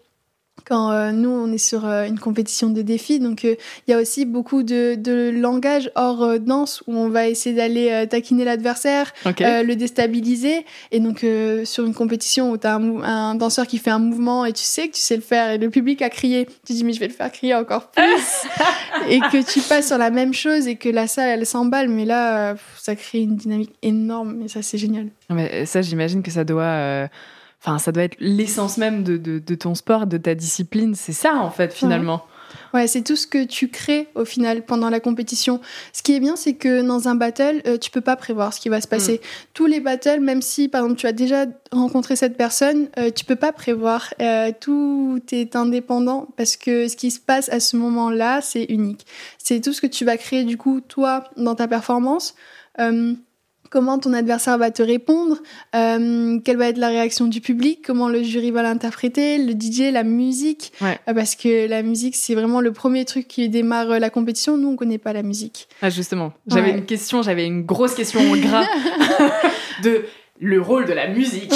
[0.71, 3.19] quand euh, nous on est sur euh, une compétition de défis.
[3.19, 3.55] Donc euh,
[3.85, 8.07] il y a aussi beaucoup de, de langage hors danse où on va essayer d'aller
[8.09, 10.65] taquiner l'adversaire le déstabiliser.
[10.91, 11.25] Et donc
[11.65, 14.63] sur une compétition où tu as un, un, danseur qui fait un mouvement et tu
[14.63, 17.01] sais que tu sais le faire et le public a crié tu dis mais je
[17.01, 18.03] vais le faire crier encore plus.
[19.09, 21.89] Et que tu passes sur la même chose et que la salle elle s'emballe.
[21.89, 24.43] Mais là ça crée une dynamique énorme.
[24.43, 25.07] Et ça c'est génial.
[25.29, 27.09] Mais ça j'imagine que ça doit
[27.63, 30.95] Enfin, ça doit être l'essence même de, de, ton sport, de ta discipline.
[30.95, 32.25] C'est ça, en fait, finalement.
[32.73, 35.61] Ouais, c'est tout ce que tu crées au final pendant la compétition.
[35.93, 38.59] Ce qui est bien, c'est que dans un battle, euh, tu peux pas prévoir ce
[38.59, 39.15] qui va se passer.
[39.15, 39.27] Mm.
[39.53, 43.25] Tous les battles, même si par exemple tu as déjà rencontré cette personne, euh, tu
[43.25, 44.13] peux pas prévoir.
[44.21, 49.05] Euh, tout est indépendant parce que ce qui se passe à ce moment-là, c'est unique.
[49.37, 52.35] C'est tout ce que tu vas créer du coup toi dans ta performance
[53.71, 55.37] comment ton adversaire va te répondre,
[55.75, 59.91] euh, quelle va être la réaction du public, comment le jury va l'interpréter, le DJ,
[59.91, 63.99] la musique, euh, parce que la musique c'est vraiment le premier truc qui démarre euh,
[63.99, 64.57] la compétition.
[64.57, 65.69] Nous on connaît pas la musique.
[65.81, 68.67] Ah justement, j'avais une question, j'avais une grosse question au gras
[69.83, 70.03] de
[70.39, 71.53] le rôle de la musique.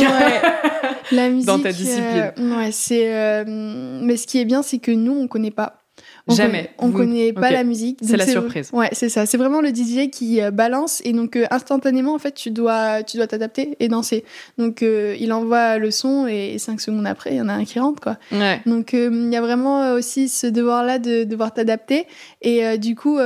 [1.12, 2.32] la musique dans ta discipline.
[2.38, 3.44] ouais, c'est.
[3.46, 5.85] mais ce qui est bien, c'est que nous on connaît pas.
[6.28, 6.72] Jamais.
[6.80, 8.00] on connaît pas la musique.
[8.02, 8.70] C'est la surprise.
[8.74, 9.26] Ouais, c'est ça.
[9.26, 13.04] C'est vraiment le DJ qui euh, balance et donc euh, instantanément en fait tu dois
[13.04, 14.26] tu dois t'adapter et danser.
[14.58, 17.66] Donc euh, il envoie le son et cinq secondes après il y en a un
[17.66, 18.18] qui rentre quoi.
[18.32, 18.62] Ouais.
[18.66, 22.08] Donc il y a vraiment aussi ce devoir là de devoir t'adapter
[22.42, 23.18] et du coup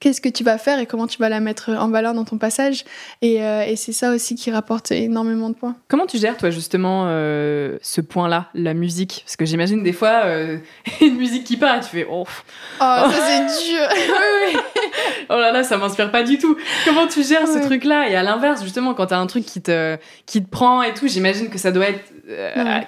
[0.00, 2.38] qu'est-ce que tu vas faire et comment tu vas la mettre en valeur dans ton
[2.38, 2.84] passage.
[3.22, 5.76] Et, euh, et c'est ça aussi qui rapporte énormément de points.
[5.88, 9.22] Comment tu gères, toi, justement, euh, ce point-là, la musique?
[9.24, 10.58] Parce que j'imagine des fois, euh,
[11.00, 12.30] une musique qui part et tu fais Oh, oh
[12.80, 14.60] ça c'est dur oui, oui.
[15.28, 16.56] Oh là là, ça m'inspire pas du tout.
[16.84, 18.08] Comment tu gères ce truc-là?
[18.08, 21.06] Et à l'inverse, justement, quand t'as un truc qui te, qui te prend et tout,
[21.06, 22.00] j'imagine que ça doit être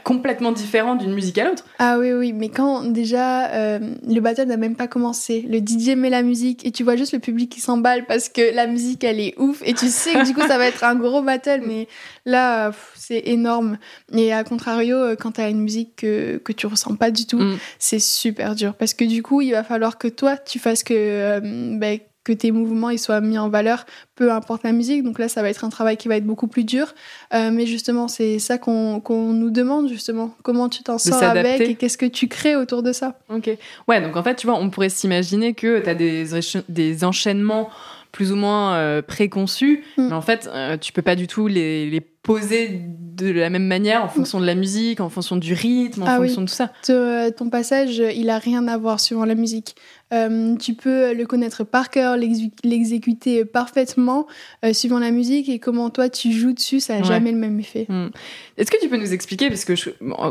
[0.04, 1.64] complètement différent d'une musique à l'autre.
[1.78, 6.10] Ah oui, oui, mais quand déjà le battle n'a même pas commencé, le DJ met
[6.10, 9.20] la musique et tu vois juste le public qui s'emballe parce que la musique elle
[9.20, 9.62] est ouf.
[9.64, 11.88] Et tu sais que du coup ça va être un gros battle mais
[12.24, 13.78] là c'est énorme.
[14.12, 17.38] Et à contrario euh, quand t'as une musique que, que tu ressens pas du tout
[17.38, 17.58] mm.
[17.78, 18.74] c'est super dur.
[18.74, 21.40] Parce que du coup il va falloir que toi tu fasses que euh,
[21.78, 25.02] ben, que tes mouvements ils soient mis en valeur, peu importe la musique.
[25.02, 26.94] Donc là, ça va être un travail qui va être beaucoup plus dur.
[27.34, 29.00] Euh, mais justement, c'est ça qu'on
[29.32, 30.34] nous demande, justement.
[30.42, 33.18] Comment tu t'en sors avec et qu'est-ce que tu crées autour de ça?
[33.28, 33.50] Ok.
[33.88, 36.26] Ouais, donc en fait, tu vois, on pourrait s'imaginer que tu as des,
[36.68, 37.70] des enchaînements
[38.12, 40.08] plus ou moins euh, préconçus, mm.
[40.08, 43.66] mais en fait, euh, tu peux pas du tout les, les, poser de la même
[43.66, 46.54] manière en fonction de la musique, en fonction du rythme, en ah fonction de tout
[46.54, 46.70] ça.
[46.88, 49.74] Euh, ton passage, il a rien à voir suivant la musique.
[50.12, 54.28] tu peux le connaître par cœur, l'exécuter parfaitement
[54.72, 57.86] suivant la musique et comment toi tu joues dessus, ça n'a jamais le même effet.
[57.88, 58.10] Mm.
[58.56, 59.72] Est-ce que tu peux nous expliquer, parce que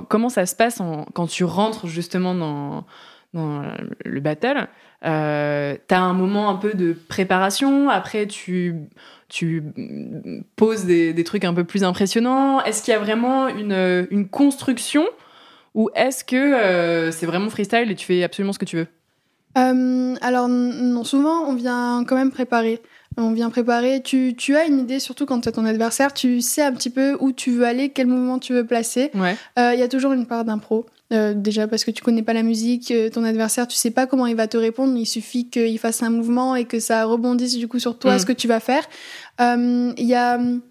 [0.08, 0.80] comment ça se passe
[1.14, 2.86] quand tu rentres justement dans,
[3.34, 3.64] dans
[4.06, 4.70] le battle
[5.06, 8.76] euh, t'as un moment un peu de préparation, après tu,
[9.30, 9.64] tu
[10.56, 12.64] poses des, des trucs un peu plus impressionnants.
[12.64, 15.06] Est-ce qu'il y a vraiment une, une construction
[15.74, 18.88] ou est-ce que euh, c'est vraiment freestyle et tu fais absolument ce que tu veux?
[19.58, 22.80] Euh, Alors non, souvent on vient quand même préparer.
[23.18, 24.02] On vient préparer.
[24.02, 26.90] Tu, tu as une idée, surtout quand tu as ton adversaire, tu sais un petit
[26.90, 29.12] peu où tu veux aller, quel mouvement tu veux placer.
[29.14, 29.36] Il ouais.
[29.60, 30.86] euh, y a toujours une part d'impro.
[31.12, 34.08] Euh, déjà parce que tu connais pas la musique, euh, ton adversaire, tu sais pas
[34.08, 34.96] comment il va te répondre.
[34.98, 38.20] Il suffit qu'il fasse un mouvement et que ça rebondisse du coup sur toi, mm.
[38.20, 38.84] ce que tu vas faire.
[39.40, 40.62] Il euh, y a hum,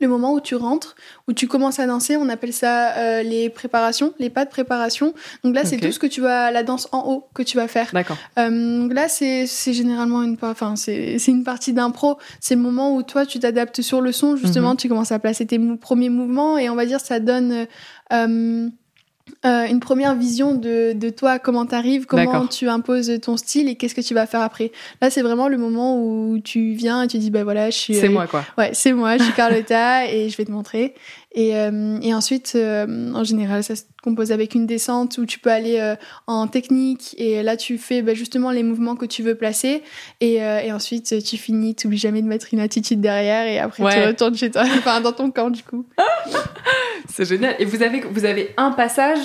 [0.00, 0.96] le moment où tu rentres,
[1.28, 5.14] où tu commences à danser, on appelle ça les préparations, les pas de préparation.
[5.44, 7.68] Donc là, c'est tout ce que tu vas, la danse en haut que tu vas
[7.68, 7.90] faire.
[7.92, 8.18] D'accord.
[8.36, 12.18] donc là, c'est généralement une, enfin, c'est une partie d'impro.
[12.40, 14.78] C'est le moment où toi, tu t'adaptes sur le son, justement, mm-hmm.
[14.78, 17.66] tu commences à placer tes premiers mouvements et on va dire ça donne
[18.12, 18.68] euh,
[19.44, 23.74] une première vision de, de toi, comment tu arrives, comment tu imposes ton style et
[23.74, 24.72] qu'est-ce que tu vas faire après.
[25.00, 27.94] Là, c'est vraiment le moment où tu viens et tu dis, bah voilà, je suis.
[27.94, 28.44] C'est moi, quoi.
[28.58, 30.94] Ouais, c'est moi, je suis Carlotta et je vais te montrer.
[31.36, 35.40] Et, euh, et ensuite, euh, en général, ça se compose avec une descente où tu
[35.40, 35.96] peux aller euh,
[36.28, 39.82] en technique et là, tu fais bah, justement les mouvements que tu veux placer.
[40.20, 43.82] Et, et ensuite, tu finis, tu n'oublies jamais de mettre une attitude derrière et après,
[43.82, 45.84] tu retournes chez toi, enfin, dans ton camp, du coup.
[47.12, 47.56] C'est génial.
[47.58, 49.18] Et vous avez, vous avez un passage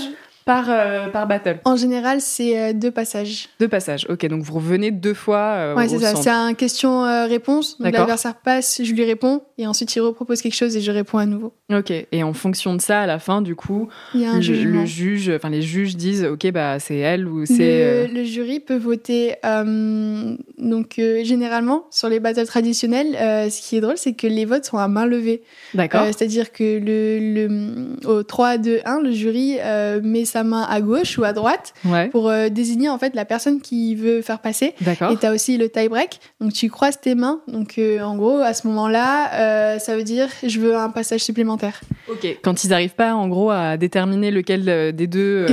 [0.49, 3.49] par, euh, par battle En général, c'est euh, deux passages.
[3.59, 4.25] Deux passages, ok.
[4.25, 6.15] Donc vous revenez deux fois euh, Ouais, c'est ça.
[6.15, 7.77] C'est un question-réponse.
[7.79, 11.27] l'adversaire passe, je lui réponds, et ensuite il repropose quelque chose et je réponds à
[11.27, 11.53] nouveau.
[11.71, 11.93] Ok.
[12.11, 14.85] Et en fonction de ça, à la fin, du coup, il y a un le,
[14.85, 18.07] juge, enfin les juges disent, ok, bah c'est elle ou c'est.
[18.07, 19.35] Le, jury peut voter.
[19.43, 23.15] donc généralement, sur les battles traditionnels,
[23.51, 25.43] ce qui est drôle, c'est que les votes sont à main levée.
[25.75, 26.05] D'accord.
[26.07, 29.57] C'est-à-dire que le, le, au 3, 2, 1, le jury
[30.01, 31.73] met sa main à gauche ou à droite
[32.11, 34.73] pour euh, désigner en fait la personne qui veut faire passer.
[34.85, 36.19] Et tu as aussi le tie break.
[36.39, 37.41] Donc tu croises tes mains.
[37.47, 41.21] Donc euh, en gros, à ce moment-là, euh, ça veut dire je veux un passage
[41.21, 41.81] supplémentaire.
[42.09, 42.39] Ok.
[42.43, 45.45] Quand ils n'arrivent pas en gros à déterminer lequel des deux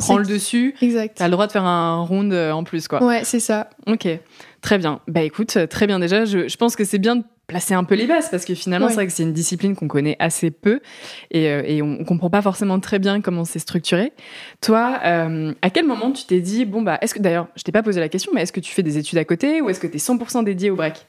[0.00, 3.02] prend le dessus, tu as le droit de faire un round en plus quoi.
[3.02, 3.70] Ouais, c'est ça.
[3.86, 4.08] Ok.
[4.60, 5.00] Très bien.
[5.06, 6.24] Bah écoute, très bien déjà.
[6.24, 8.88] Je, je pense que c'est bien de placer un peu les bases parce que finalement
[8.88, 10.80] c'est vrai que c'est une discipline qu'on connaît assez peu
[11.30, 14.12] et, euh, et on, comprend pas forcément très bien comment c'est structuré.
[14.60, 17.72] Toi, euh, à quel moment tu t'es dit bon bah est-ce que d'ailleurs je t'ai
[17.72, 19.80] pas posé la question mais est-ce que tu fais des études à côté ou est-ce
[19.80, 21.06] que tu es 100% dédié au break?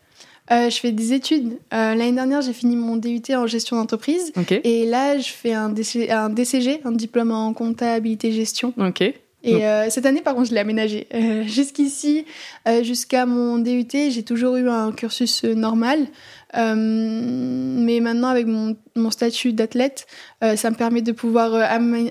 [0.52, 1.60] Euh, je fais des études.
[1.72, 4.34] L'année dernière, j'ai fini mon DUT en gestion d'entreprise.
[4.64, 8.74] Et là, je fais un, un DCG, un diplôme en comptabilité gestion.
[8.80, 9.14] Ok.
[9.44, 11.08] Et euh, cette année, par contre, je l'ai aménagé.
[11.14, 12.26] Euh, jusqu'ici,
[12.68, 16.08] euh, jusqu'à mon DUT, j'ai toujours eu un cursus normal.
[16.54, 20.08] mais maintenant, avec mon, mon statut d'athlète,
[20.42, 21.54] ça me permet de pouvoir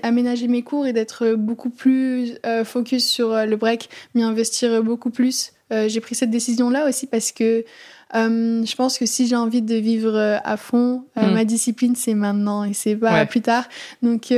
[0.01, 5.51] aménager mes cours et d'être beaucoup plus focus sur le break, m'y investir beaucoup plus.
[5.71, 7.65] j'ai pris cette décision-là aussi parce que
[8.13, 11.33] je pense que si j'ai envie de vivre à fond, mm.
[11.33, 13.67] ma discipline, c'est maintenant et c'est pas plus tard.
[14.01, 14.33] Donc,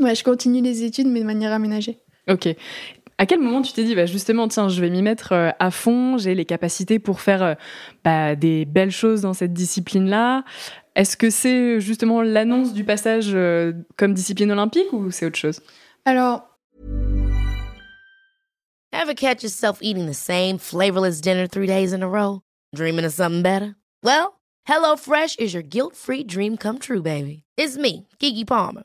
[0.00, 1.98] Ouais, je continue les études, mais de manière aménagée.
[2.28, 2.48] Ok.
[3.18, 5.70] À quel moment tu t'es dit, bah justement, tiens, je vais m'y mettre euh, à
[5.70, 7.54] fond, j'ai les capacités pour faire euh,
[8.02, 10.42] bah, des belles choses dans cette discipline-là?
[10.96, 15.60] Est-ce que c'est justement l'annonce du passage euh, comme discipline olympique ou c'est autre chose?
[16.06, 16.46] Alors.
[18.92, 22.40] Ever catch yourself eating the same flavorless dinner three days in a row?
[22.74, 23.76] Dreaming of something better?
[24.02, 27.44] Well, HelloFresh is your guilt-free dream come true, baby.
[27.58, 28.84] It's me, Kiki Palmer.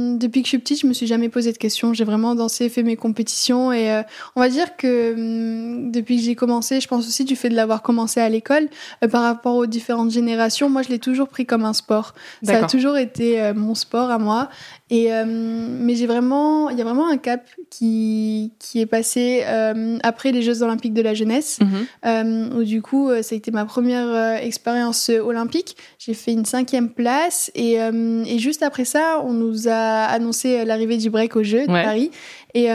[0.17, 1.93] depuis que je suis petite, je me suis jamais posé de questions.
[1.93, 4.01] J'ai vraiment dansé, fait mes compétitions et euh,
[4.35, 7.55] on va dire que hum, depuis que j'ai commencé, je pense aussi du fait de
[7.55, 8.67] l'avoir commencé à l'école,
[9.03, 12.13] euh, par rapport aux différentes générations, moi je l'ai toujours pris comme un sport.
[12.43, 14.49] Ça a toujours été mon sport à moi
[14.91, 19.41] et, euh, mais j'ai vraiment, il y a vraiment un cap qui, qui est passé
[19.45, 21.85] euh, après les Jeux Olympiques de la jeunesse, mhm.
[22.05, 25.77] euh, où du coup, ça a été ma première expérience olympique.
[25.97, 30.97] J'ai fait une cinquième place et, et, juste après ça, on nous a annoncé l'arrivée
[30.97, 32.11] du break aux Jeux de Paris.
[32.53, 32.67] Et,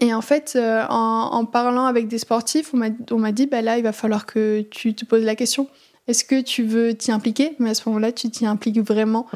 [0.00, 3.82] et en fait, en, en, parlant avec des sportifs, on m'a dit, bah là, il
[3.82, 5.68] va falloir que tu te poses la question.
[6.08, 7.54] Est-ce que tu veux t'y impliquer?
[7.58, 9.26] Mais à ce moment-là, tu t'y impliques vraiment.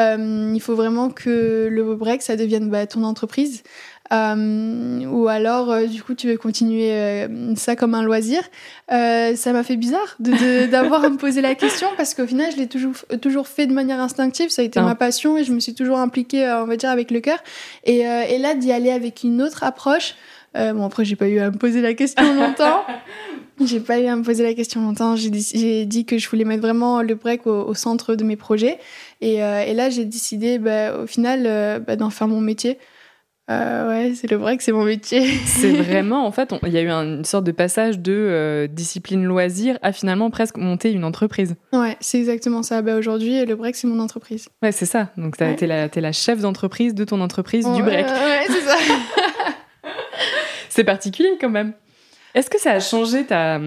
[0.00, 3.62] Euh, il faut vraiment que le break, ça devienne bah, ton entreprise.
[4.14, 8.40] Euh, ou alors, euh, du coup, tu veux continuer ça comme un loisir.
[8.88, 12.66] ça m'a fait bizarre d'avoir à me poser la question parce qu'au final, je l'ai
[12.66, 14.48] toujours, toujours fait de manière instinctive.
[14.48, 14.84] Ça a été ah.
[14.84, 17.40] ma passion et je me suis toujours impliquée, on va dire, avec le cœur.
[17.84, 20.14] Et, et là, d'y aller avec une autre approche.
[20.54, 22.84] Bon, après, j'ai pas eu à me poser la question longtemps.
[23.66, 25.16] J'ai pas eu à me poser la question longtemps.
[25.16, 25.30] J'ai
[25.86, 28.78] dit, que je voulais mettre vraiment le break au, centre de mes projets.
[29.20, 32.78] Et, euh, et là, j'ai décidé, bah, au final, euh, bah, d'en faire mon métier.
[33.50, 35.26] Euh, ouais, c'est le break, c'est mon métier.
[35.44, 39.78] c'est vraiment, en fait, il y a eu une sorte de passage de discipline loisir
[39.82, 41.56] à finalement presque monter une entreprise.
[41.72, 42.82] Ouais, c'est exactement ça.
[42.82, 44.48] Bah, Aujourd'hui, le break, c'est mon entreprise.
[44.62, 45.10] Ouais, c'est ça.
[45.16, 48.06] Donc, tu es, la chef d'entreprise de ton entreprise du break.
[48.06, 48.76] Ouais, c'est ça.
[50.72, 51.74] c'est particulier quand même.
[52.34, 53.60] Est-ce que ça a changé ta,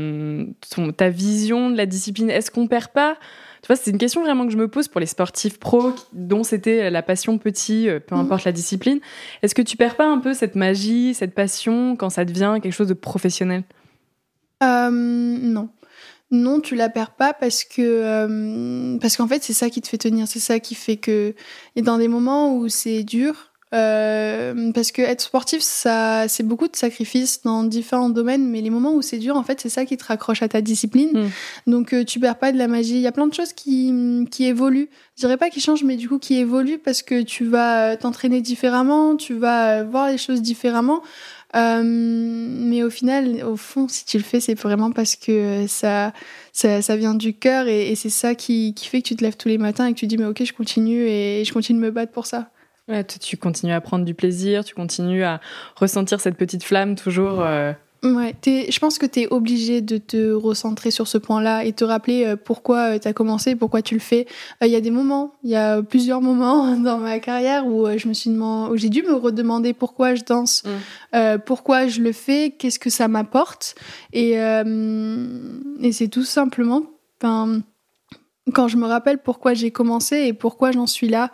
[0.98, 2.32] ta vision de la discipline?
[2.32, 3.18] Est-ce qu'on perd pas?
[3.62, 6.44] Tu vois, c'est une question vraiment que je me pose pour les sportifs pros dont
[6.44, 8.22] c'était la passion petit, euh, peu mhm.
[8.22, 9.00] importe la discipline.
[9.44, 12.74] Est-ce que tu perds pas un peu cette magie, cette passion quand ça devient quelque
[12.74, 13.64] chose de professionnel?
[14.64, 15.70] Euh, Non.
[16.32, 19.88] Non, tu la perds pas parce que euh, parce qu'en fait c'est ça qui te
[19.88, 21.36] fait tenir, c'est ça qui fait que
[21.76, 26.68] et dans des moments où c'est dur, euh, parce que être sportif, ça, c'est beaucoup
[26.68, 29.86] de sacrifices dans différents domaines, mais les moments où c'est dur, en fait, c'est ça
[29.86, 31.12] qui te raccroche à ta discipline.
[31.14, 31.72] Mm.
[31.72, 32.96] Donc, euh, tu perds pas de la magie.
[32.96, 33.92] Il y a plein de choses qui,
[34.30, 34.90] qui évoluent.
[35.16, 37.96] Je dirais pas qui changent, mais du coup qui évoluent parce que tu vas euh,
[37.98, 41.02] t'entraîner différemment, tu vas voir les choses différemment.
[41.54, 46.14] mais au final, au fond, si tu le fais, c'est vraiment parce que ça,
[46.54, 49.24] ça, ça vient du cœur et, et c'est ça qui, qui fait que tu te
[49.24, 51.80] lèves tous les matins et que tu dis mais ok, je continue et je continue
[51.80, 52.52] de me battre pour ça.
[52.88, 55.42] Ouais, tu continues à prendre du plaisir, tu continues à
[55.76, 57.42] ressentir cette petite flamme toujours.
[57.42, 57.74] Euh.
[58.04, 61.84] Ouais, je pense que tu es obligé de te recentrer sur ce point-là et te
[61.84, 64.28] rappeler euh, pourquoi euh, tu as commencé, pourquoi tu le fais.
[64.62, 68.08] Il y a des moments, il y a plusieurs moments dans ma carrière où je
[68.08, 71.40] me suis où j'ai dû me redemander pourquoi je danse, mm.
[71.48, 73.74] pourquoi je le fais, qu'est-ce que ça m'apporte.
[74.14, 76.84] Et, et c'est tout simplement,
[78.54, 81.32] quand je me rappelle pourquoi j'ai commencé et pourquoi j'en suis là,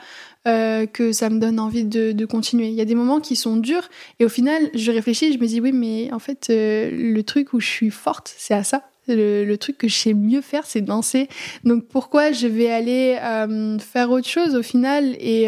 [0.47, 2.69] euh, que ça me donne envie de, continuer.
[2.69, 3.88] Il y a des moments qui sont durs
[4.19, 7.54] et au final, je réfléchis, je me dis oui, mais en fait, euh, le truc
[7.54, 8.82] où je suis forte, c'est à ça.
[9.08, 11.27] Le, truc que je sais mieux faire, c'est danser.
[11.63, 15.47] Donc pourquoi je vais aller euh, faire autre chose au final et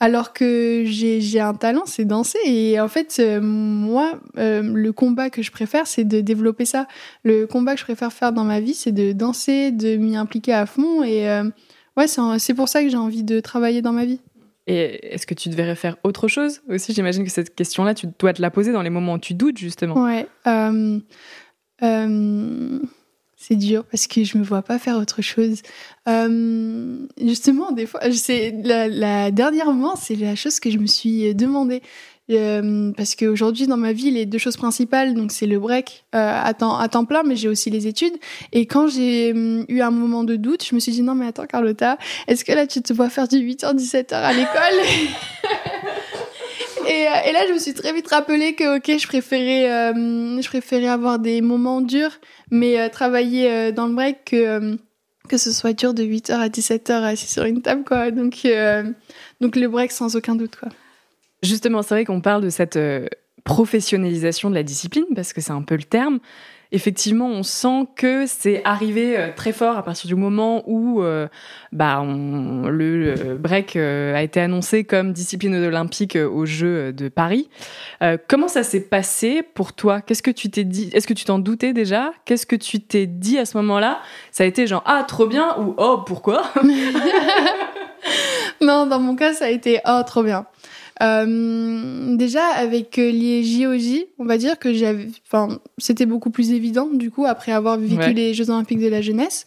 [0.00, 2.38] alors que j'ai un talent, c'est danser.
[2.44, 6.86] Et en fait, moi, le combat que je préfère, c'est de développer ça.
[7.24, 10.52] Le combat que je préfère faire dans ma vie, c'est de danser, de m'y impliquer
[10.52, 11.02] à fond.
[11.02, 11.26] Et
[11.96, 12.06] ouais,
[12.38, 14.20] c'est pour ça que j'ai envie de travailler dans ma vie.
[14.66, 16.94] Et est-ce que tu devrais faire autre chose aussi?
[16.94, 19.58] J'imagine que cette question-là, tu dois te la poser dans les moments où tu doutes,
[19.58, 20.02] justement.
[20.02, 20.26] Ouais.
[20.46, 20.98] Euh,
[21.82, 22.78] euh,
[23.36, 25.60] c'est dur parce que je me vois pas faire autre chose.
[26.08, 31.34] Euh, justement, des fois, c'est la, la, dernièrement, c'est la chose que je me suis
[31.34, 31.82] demandé.
[32.30, 36.40] Euh, parce qu'aujourd'hui dans ma vie les deux choses principales donc c'est le break euh,
[36.42, 38.14] à, temps, à temps plein mais j'ai aussi les études.
[38.52, 41.26] Et quand j'ai euh, eu un moment de doute je me suis dit non mais
[41.26, 44.48] attends Carlotta est-ce que là tu te vois faire du 8h 17h à l'école
[46.88, 50.88] et, et, là je me suis très vite rappelé que ok je préférais je préférais
[50.88, 52.20] avoir des moments durs
[52.50, 54.78] mais travailler dans le break que
[55.28, 58.10] que ce soit dur de 8h à 17h assis sur une table quoi.
[58.10, 58.46] Donc
[59.42, 60.70] donc le break sans aucun doute quoi
[61.44, 63.06] Justement, c'est vrai qu'on parle de cette euh,
[63.44, 66.18] professionnalisation de la discipline, parce que c'est un peu le terme.
[66.72, 71.28] Effectivement, on sent que c'est arrivé euh, très fort à partir du moment où euh,
[71.70, 77.50] bah, le break a été annoncé comme discipline olympique aux Jeux de Paris.
[78.26, 80.00] comment ça s'est passé pour toi?
[80.00, 80.88] Qu'est-ce que tu t'es dit?
[80.94, 82.12] Est-ce que tu t'en doutais déjà?
[82.24, 84.00] Qu'est-ce que tu t'es dit à ce moment-là?
[84.32, 86.42] Ça a été genre ah trop bien ou oh pourquoi?
[88.60, 90.46] Non, dans mon cas, ça a été oh trop bien.
[91.02, 96.52] Euh, déjà avec euh, les JOJ, on va dire que j'avais, enfin, c'était beaucoup plus
[96.52, 99.44] évident du coup après avoir vécu les Jeux Olympiques de la jeunesse.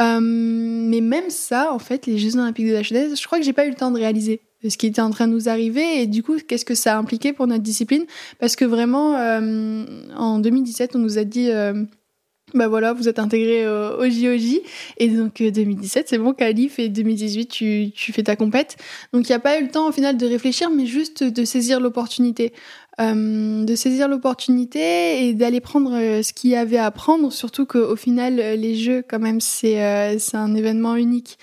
[0.00, 3.44] Euh, mais même ça, en fait, les Jeux Olympiques de la jeunesse, je crois que
[3.44, 6.00] j'ai pas eu le temps de réaliser ce qui était en train de nous arriver
[6.00, 8.04] et du coup qu'est-ce que ça a impliqué pour notre discipline?
[8.38, 9.84] Parce que vraiment euh,
[10.16, 11.84] en 2017 on nous a dit euh,
[12.54, 14.60] bah voilà, vous êtes intégré au, JOJ.
[14.98, 18.76] Et donc 2017, euh, c'est bon, Calif, et 2018, tu, tu fais ta compète.
[19.12, 21.44] Donc il n'y a pas eu le temps au final de réfléchir, mais juste de
[21.44, 22.52] saisir l'opportunité.
[23.00, 27.66] Euh, de saisir l'opportunité et d'aller prendre euh, ce qu'il y avait à prendre, surtout
[27.66, 31.38] qu'au final, les Jeux, quand même, c'est c'est un événement unique.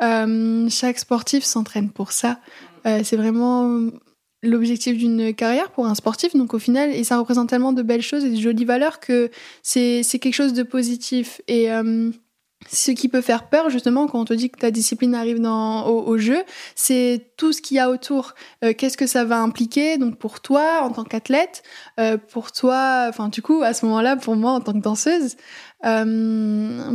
[0.00, 2.40] chaque sportif s'entraîne pour ça.
[2.84, 3.90] c'est vraiment
[4.42, 6.34] l'objectif d'une carrière pour un sportif.
[6.34, 9.30] Donc au final, et ça représente tellement de belles choses et de jolies valeurs que
[9.62, 11.40] c'est quelque chose de positif.
[11.48, 12.10] Et euh,
[12.70, 16.18] ce qui peut faire peur, justement, quand on te dit que ta discipline arrive au,
[16.18, 16.38] jeu,
[16.74, 18.34] c'est tout ce qu'il y a autour.
[18.64, 21.62] Euh, qu'est-ce que ça va impliquer donc pour toi en tant qu'athlète,
[22.00, 25.36] euh, pour toi, enfin du coup à ce moment-là pour moi en tant que danseuse,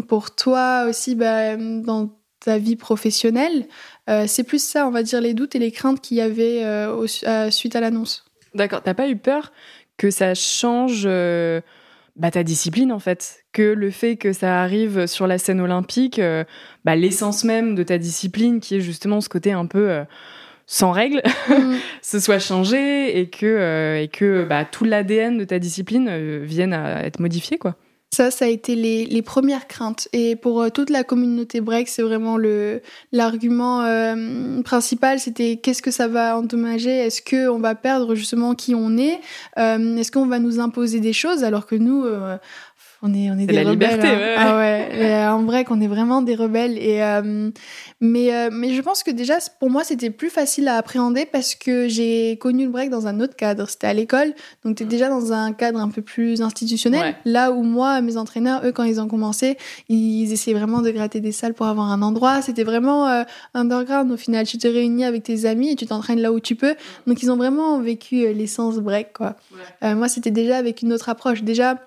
[0.08, 3.68] pour toi aussi bah, dans ta vie professionnelle.
[4.10, 6.64] Euh, c'est plus ça, on va dire, les doutes et les craintes qu'il y avait
[6.64, 7.08] euh,
[7.50, 8.26] suite à l'annonce.
[8.54, 8.82] D'accord.
[8.84, 9.54] T'as pas eu peur
[9.98, 11.62] que ça change euh,
[12.16, 13.44] bah, ta discipline, en fait?
[13.54, 16.20] Que le fait que ça arrive sur la scène olympique,
[16.84, 20.04] bah, l'essence même de ta discipline, qui est justement ce côté un peu
[20.66, 21.76] sans règles, mm.
[22.02, 27.06] se soit changé et que, et que bah, tout l'ADN de ta discipline vienne à
[27.06, 27.76] être modifié, quoi?
[28.14, 30.10] Ça, ça a été les, les premières craintes.
[30.12, 32.82] Et pour euh, toute la communauté break, c'est vraiment le
[33.14, 35.20] l'argument euh, principal.
[35.20, 36.92] C'était qu'est-ce que ça va endommager?
[36.92, 39.22] Est-ce que on va perdre justement qui on est?
[39.58, 42.06] Euh, Est-ce qu'on va nous imposer des choses alors que nous,
[43.04, 43.90] on est on est, des la rebelles.
[43.90, 44.36] Liberté, hein.
[44.38, 45.26] Ah ouais.
[45.28, 47.50] en vrai qu'on est vraiment des rebelles et euh,
[48.00, 51.56] mais euh, mais je pense que déjà pour moi c'était plus facile à appréhender parce
[51.56, 54.34] que j'ai connu le break dans un autre cadre, c'était à l'école.
[54.64, 54.90] Donc tu es mm.
[54.90, 58.84] déjà dans un cadre un peu plus institutionnel là où moi mes entraîneurs eux quand
[58.84, 59.58] ils ont commencé,
[59.90, 63.24] ils essayaient vraiment de gratter des salles pour avoir un endroit, c'était vraiment euh,
[63.54, 66.56] underground au final, tu te réunis avec tes amis et tu t'entraînes là où tu
[66.56, 66.76] peux.
[67.08, 69.36] Donc ils ont vraiment vécu l'essence break quoi.
[69.82, 71.42] moi c'était déjà avec une autre approche.
[71.42, 71.78] Déjà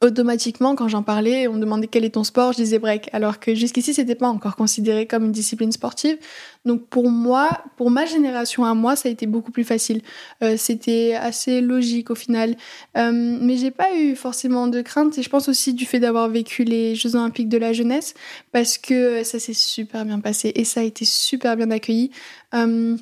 [0.00, 3.08] automatiquement, quand j'en parlais, on me demandait quel est ton sport, je disais break.
[3.12, 6.18] Alors que jusqu'ici, c'était pas encore considéré comme une discipline sportive.
[6.64, 10.02] Donc pour moi, pour ma génération à moi, ça a été beaucoup plus facile.
[10.42, 12.56] Euh, c'était assez logique au final.
[12.96, 15.18] Euh, mais j'ai pas eu forcément de crainte.
[15.18, 18.14] Et je pense aussi du fait d'avoir vécu les Jeux Olympiques de la jeunesse,
[18.52, 22.10] parce que ça s'est super bien passé et ça a été super bien accueilli.
[22.54, 22.96] Euh,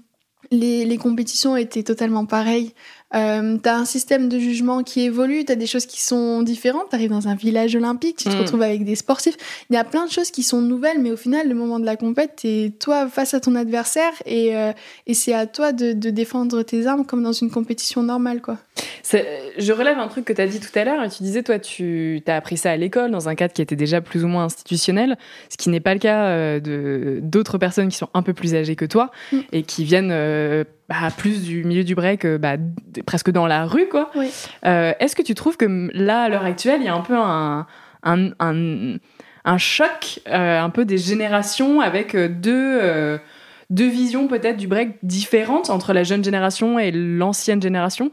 [0.51, 2.73] les, les, compétitions étaient totalement pareilles.
[3.15, 6.91] Euh, t'as un système de jugement qui évolue, t'as des choses qui sont différentes.
[6.91, 8.41] T'arrives dans un village olympique, tu te mm.
[8.41, 9.37] retrouves avec des sportifs.
[9.71, 11.87] Il y a plein de choses qui sont nouvelles, mais au final, le moment de
[11.87, 14.73] la compète, t'es toi face à ton adversaire et, euh,
[15.07, 18.59] et c'est à toi de, de, défendre tes armes comme dans une compétition normale, quoi.
[19.13, 21.09] Je relève un truc que t'as dit tout à l'heure.
[21.11, 24.01] Tu disais, toi, tu as appris ça à l'école dans un cadre qui était déjà
[24.01, 25.17] plus ou moins institutionnel,
[25.49, 28.55] ce qui n'est pas le cas euh, de d'autres personnes qui sont un peu plus
[28.55, 29.39] âgées que toi mm.
[29.53, 32.57] et qui viennent euh, bah, plus du milieu du break, euh, bah,
[33.07, 34.11] presque dans la rue, quoi.
[34.65, 37.17] Euh, est-ce que tu trouves que là, à l'heure actuelle, il y a un peu
[37.17, 37.67] un,
[38.05, 38.31] un,
[39.45, 43.19] un, choc, euh, un peu des générations avec deux,
[43.71, 48.13] deux visions peut-être du break différentes entre la jeune génération et l'ancienne génération?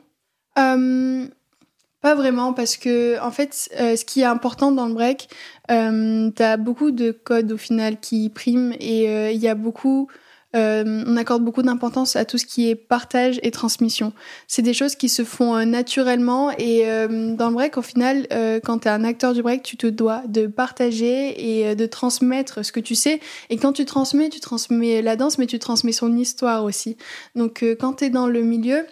[0.56, 5.30] Pas vraiment, parce que en fait, ce qui est important dans le break,
[5.70, 10.10] tu as beaucoup de codes au final qui priment et il y a beaucoup
[10.54, 14.14] on accorde beaucoup d'importance à tout ce qui est partage et transmission.
[14.48, 18.28] C'est des choses qui se font naturellement et dans le break, au final,
[18.64, 22.64] quand tu es un acteur du break, tu te dois de partager et de transmettre
[22.64, 23.20] ce que tu sais.
[23.50, 26.98] Et quand tu transmets, tu transmets la danse, mais tu transmets son histoire aussi.
[27.36, 28.86] Donc quand tu es dans le milieu,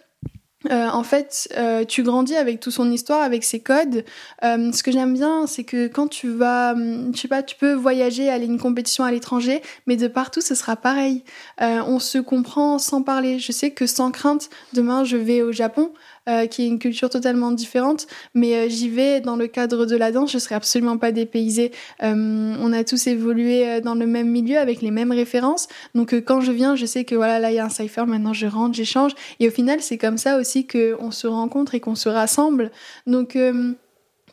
[0.69, 4.05] euh, en fait, euh, tu grandis avec toute son histoire, avec ses codes.
[4.43, 7.55] Euh, ce que j'aime bien, c'est que quand tu vas, hum, je sais pas, tu
[7.55, 11.23] peux voyager, aller une compétition à l'étranger, mais de partout, ce sera pareil.
[11.59, 13.39] on se comprend sans parler.
[13.39, 15.91] Je sais que sans crainte, demain, je vais au Japon.
[16.29, 18.05] Euh, qui est une culture totalement différente.
[18.35, 21.71] Mais euh, j'y vais dans le cadre de la danse, je serai absolument pas dépaysée.
[22.03, 25.67] Euh, on a tous évolué dans le même milieu avec les mêmes références.
[25.95, 28.33] Donc quand je viens, je sais que voilà, là il y a un cipher, maintenant
[28.33, 29.13] je rentre, j'échange.
[29.39, 32.69] Et au final, c'est comme ça aussi qu'on se rencontre et qu'on se rassemble.
[33.07, 33.35] Donc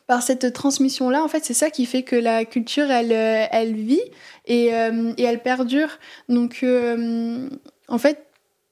[0.05, 4.03] par cette transmission-là, en fait, c'est ça qui fait que la culture, elle, elle vit
[4.45, 5.97] et, et elle perdure.
[6.27, 8.28] Donc, en fait,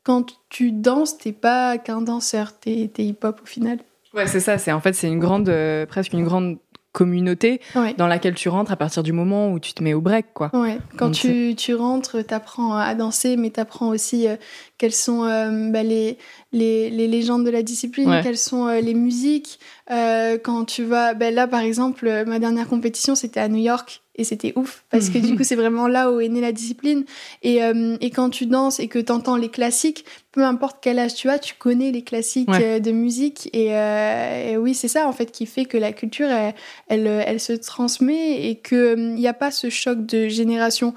[0.07, 3.79] quand tu danses, t'es pas qu'un danseur, t'es es hip-hop au final.
[4.13, 4.57] Ouais, c'est ça.
[4.57, 6.59] C'est en fait c'est une grande, euh, presque une grande
[6.93, 7.59] communauté
[7.97, 10.49] dans laquelle tu rentres à partir du moment où tu te mets au break, quoi.
[10.53, 10.79] Ouais.
[10.97, 14.37] Quand tu, tu rentres, t'apprends à danser, mais t'apprends aussi euh,
[14.77, 16.17] quelles sont euh, bah, les,
[16.53, 19.59] les, les, légendes de la discipline, quelles sont les musiques.
[19.89, 24.23] quand tu vas, bah, là par exemple, ma dernière compétition c'était à New York et
[24.23, 27.05] c'était ouf parce que du coup c'est vraiment là où est née la discipline.
[27.43, 30.99] Et, euh, et quand tu danses et que tu entends les classiques peu importe quel
[30.99, 33.49] âge tu as tu connais les classiques euh, de musique.
[33.55, 36.53] Euh, et, oui c'est ça en fait qui fait que la culture elle,
[36.87, 40.93] elle, elle se transmet et qu'il n'y a pas ce choc de génération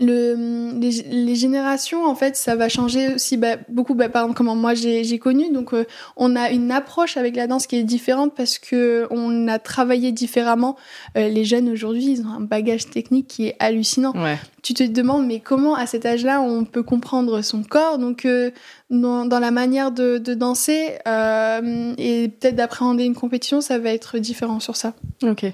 [0.00, 3.94] le, les, générations, en fait, ça va changer aussi bah, beaucoup.
[3.94, 5.52] Bah, par exemple, comment moi j'ai connu.
[5.52, 5.84] Donc, euh,
[6.16, 10.10] on a une approche avec la danse qui est différente parce que on a travaillé
[10.10, 10.76] différemment.
[11.18, 14.14] Euh, les jeunes aujourd'hui, ils ont un bagage technique qui est hallucinant.
[14.62, 17.98] Tu te demandes, mais comment à cet âge-là on peut comprendre son corps?
[17.98, 18.50] Donc, euh,
[18.88, 24.18] dans, dans, la manière de, de danser et peut-être d'appréhender une compétition, ça va être
[24.18, 24.94] différent sur ça.
[25.22, 25.44] Ok.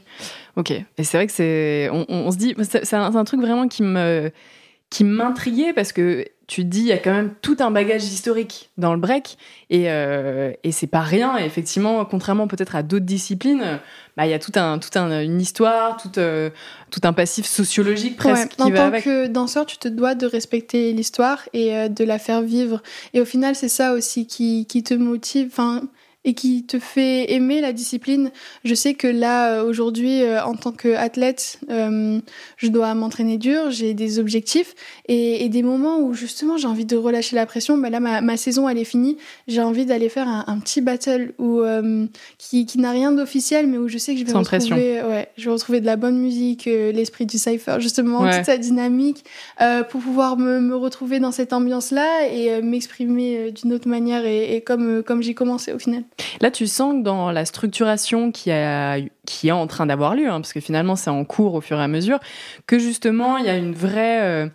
[0.57, 0.71] Ok.
[0.71, 1.89] Et c'est vrai que c'est.
[1.93, 2.55] On, se dit.
[2.63, 4.31] C'est un, un, truc vraiment qui me
[4.91, 8.05] qui m'intriguait parce que tu te dis il y a quand même tout un bagage
[8.05, 9.37] historique dans le break
[9.69, 13.81] et, euh, et c'est pas rien et effectivement contrairement peut-être à d'autres disciplines
[14.17, 16.51] bah il y a tout un tout un, une histoire tout euh,
[16.93, 20.27] tout un passif sociologique presque qui en va tant que danseur tu te dois de
[20.27, 22.81] respecter l'histoire et euh, de la faire vivre
[23.13, 25.83] et au final c'est ça aussi qui, qui te motive enfin
[26.27, 28.33] et qui te fait aimer la discipline.
[28.65, 32.19] Je sais que là, euh, aujourd'hui, euh, en tant qu'athlète, euh,
[32.57, 34.75] je dois m'entraîner dur, j'ai des objectifs
[35.09, 37.79] et, des moments où justement j'ai envie de relâcher la pression.
[37.79, 39.17] Bah là, ma, saison, elle est finie.
[39.47, 41.63] J'ai envie d'aller faire un, petit battle où,
[42.39, 45.53] qui, n'a rien d'officiel, mais où je sais que je vais retrouver, ouais, je vais
[45.53, 49.25] retrouver de la bonne musique, l'esprit du cypher, justement, toute sa dynamique,
[49.89, 54.61] pour pouvoir me, me, retrouver dans cette ambiance-là et m'exprimer d'une autre manière et, et
[54.61, 56.03] comme, comme j'ai commencé au final.
[56.41, 60.29] Là, tu sens que dans la structuration qui, a, qui est en train d'avoir lieu,
[60.29, 62.19] hein, parce que finalement c'est en cours au fur et à mesure,
[62.67, 64.49] que justement il y a une vraie, euh,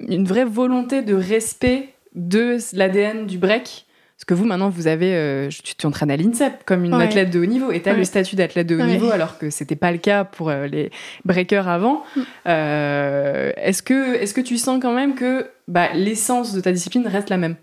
[0.00, 3.86] une vraie volonté de respect de l'ADN du break.
[4.16, 5.14] Parce que vous, maintenant, vous avez.
[5.16, 8.04] Euh, tu t'entraînes à l'INSEP comme une athlète de haut niveau et tu as le
[8.04, 10.92] statut d'athlète de haut niveau alors que c'était pas le cas pour euh, les
[11.24, 12.04] breakers avant.
[12.14, 12.20] Mm.
[12.46, 17.30] est-ce, que, est-ce que tu sens quand même que bah, l'essence de ta discipline reste
[17.30, 17.56] la même?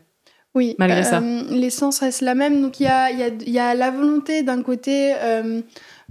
[0.56, 1.20] Oui, malgré ça.
[1.20, 2.62] Euh, l'essence reste la même.
[2.62, 5.62] Donc il y a, y, a, y a, la volonté d'un côté euh,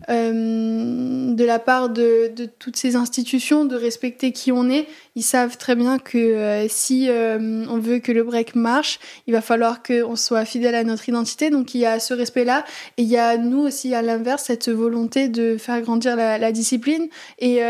[0.09, 4.87] euh, de la part de, de, toutes ces institutions de respecter qui on est.
[5.19, 9.33] Ils savent très bien que euh, si euh, on veut que le break marche, il
[9.33, 11.51] va falloir qu'on soit fidèle à notre identité.
[11.51, 12.65] Donc il y a ce respect-là.
[12.99, 16.53] Et il y a nous aussi, à l'inverse, cette volonté de faire grandir la, la
[16.53, 17.09] discipline
[17.41, 17.63] et,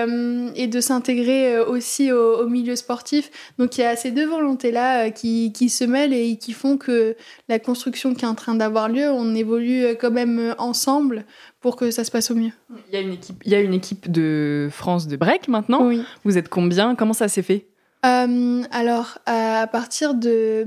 [0.57, 3.31] et de s'intégrer aussi au, au, milieu sportif.
[3.59, 7.17] Donc il y a ces deux volontés-là qui, qui se mêlent et qui font que
[7.49, 11.25] la construction qui est en train d'avoir lieu, on évolue quand même ensemble
[11.61, 12.53] pour que ça se passe au mieux.
[12.89, 15.87] Il y a une équipe, il y a une équipe de France de break maintenant.
[15.87, 16.03] Oui.
[16.25, 16.95] Vous êtes combien?
[16.95, 17.67] Comment ça s'est fait
[18.07, 20.65] euh, alors, à partir de,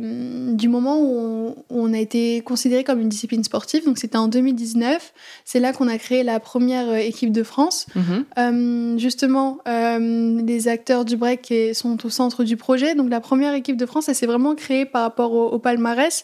[0.54, 5.14] du moment où on, a été considéré comme une discipline sportive, donc c'était en 2019,
[5.46, 7.86] c'est là qu'on a créé la première euh, équipe de France.
[7.96, 8.26] Mhm.
[8.38, 12.96] Euh, justement, les acteurs du break sont au centre du projet.
[12.96, 16.24] Donc la première équipe de France, elle s'est vraiment créée par rapport au, palmarès.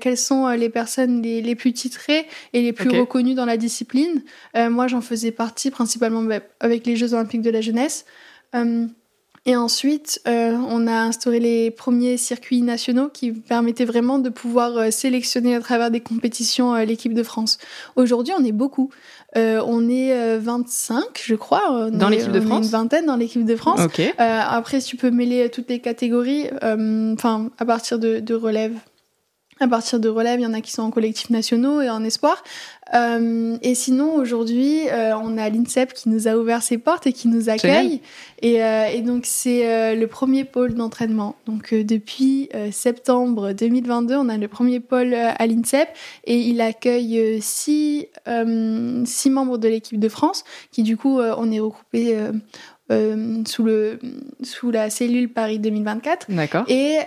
[0.00, 4.22] quelles sont les personnes les, plus titrées et les plus reconnues dans la discipline?
[4.56, 8.04] Moi, j'en faisais partie principalement bah, avec les Jeux olympiques de la jeunesse.
[9.46, 14.76] Et ensuite, euh, on a instauré les premiers circuits nationaux qui permettaient vraiment de pouvoir
[14.76, 17.56] euh, sélectionner à travers des compétitions euh, l'équipe de France.
[17.96, 18.90] Aujourd'hui, on est beaucoup.
[19.34, 21.90] on est 25, je crois.
[21.90, 23.80] dans l'équipe de France Une vingtaine dans l'équipe de France.
[24.18, 28.74] après, si tu peux mêler toutes les catégories, enfin, à partir de relève,
[29.60, 32.02] à partir de relève, il y en a qui sont en collectifs nationaux et en
[32.02, 32.42] espoir.
[32.94, 37.12] Euh, et sinon, aujourd'hui, euh, on a l'INSEP qui nous a ouvert ses portes et
[37.12, 38.00] qui nous accueille.
[38.40, 41.36] Et, euh, et, donc, c'est le premier pôle d'entraînement.
[41.46, 45.88] Donc, depuis septembre 2022, on a le premier pôle à l'INSEP
[46.24, 48.08] et il accueille six,
[49.04, 52.16] six membres de l'équipe de France qui, du coup, on est regroupés.
[53.46, 53.98] sous, le,
[54.42, 56.26] sous la cellule Paris 2024.
[56.30, 56.64] D'accord.
[56.68, 56.98] Et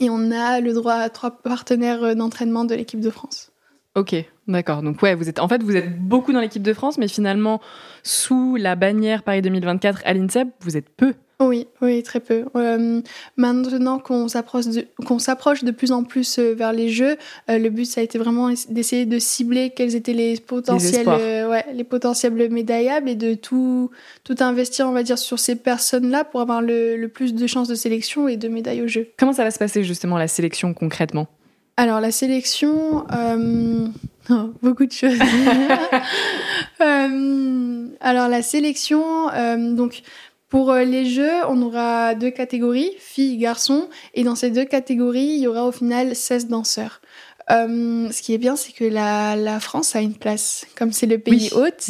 [0.00, 3.52] et on a le droit à trois partenaires euh, d'entraînement de l'équipe de France.
[3.94, 4.14] Ok,
[4.46, 4.82] d'accord.
[4.82, 7.60] Donc ouais, vous êtes en fait vous êtes beaucoup dans l'équipe de France, mais finalement
[8.02, 11.14] sous la bannière Paris 2024 à l'INSEP, vous êtes peu.
[11.40, 12.44] Oui, oui, très peu.
[12.54, 13.00] Euh,
[13.38, 17.16] maintenant qu'on s'approche de, qu'on s'approche de plus en plus euh, vers les jeux,
[17.48, 21.44] euh, le but ça a été vraiment d'essayer de cibler quels étaient les potentiels, les,
[21.44, 23.90] ouais, les potentiels médaillables et de tout,
[24.22, 27.68] tout investir, on va dire, sur ces personnes-là pour avoir le, le plus de chances
[27.68, 29.08] de sélection et de médailles aux jeux.
[29.18, 31.26] Comment ça va se passer justement la sélection concrètement?
[31.78, 33.06] Alors la sélection,
[34.30, 35.18] oh, beaucoup de choses.
[38.00, 39.02] alors la sélection,
[39.74, 40.02] donc
[40.50, 45.20] pour euh, les jeux, on aura deux catégories, filles, garçons, et dans ces deux catégories,
[45.20, 47.00] il y aura au final 16 danseurs.
[47.50, 50.66] Euh, ce qui est bien, c'est que la, la, France a une place.
[50.76, 51.88] Comme c'est le pays hôte,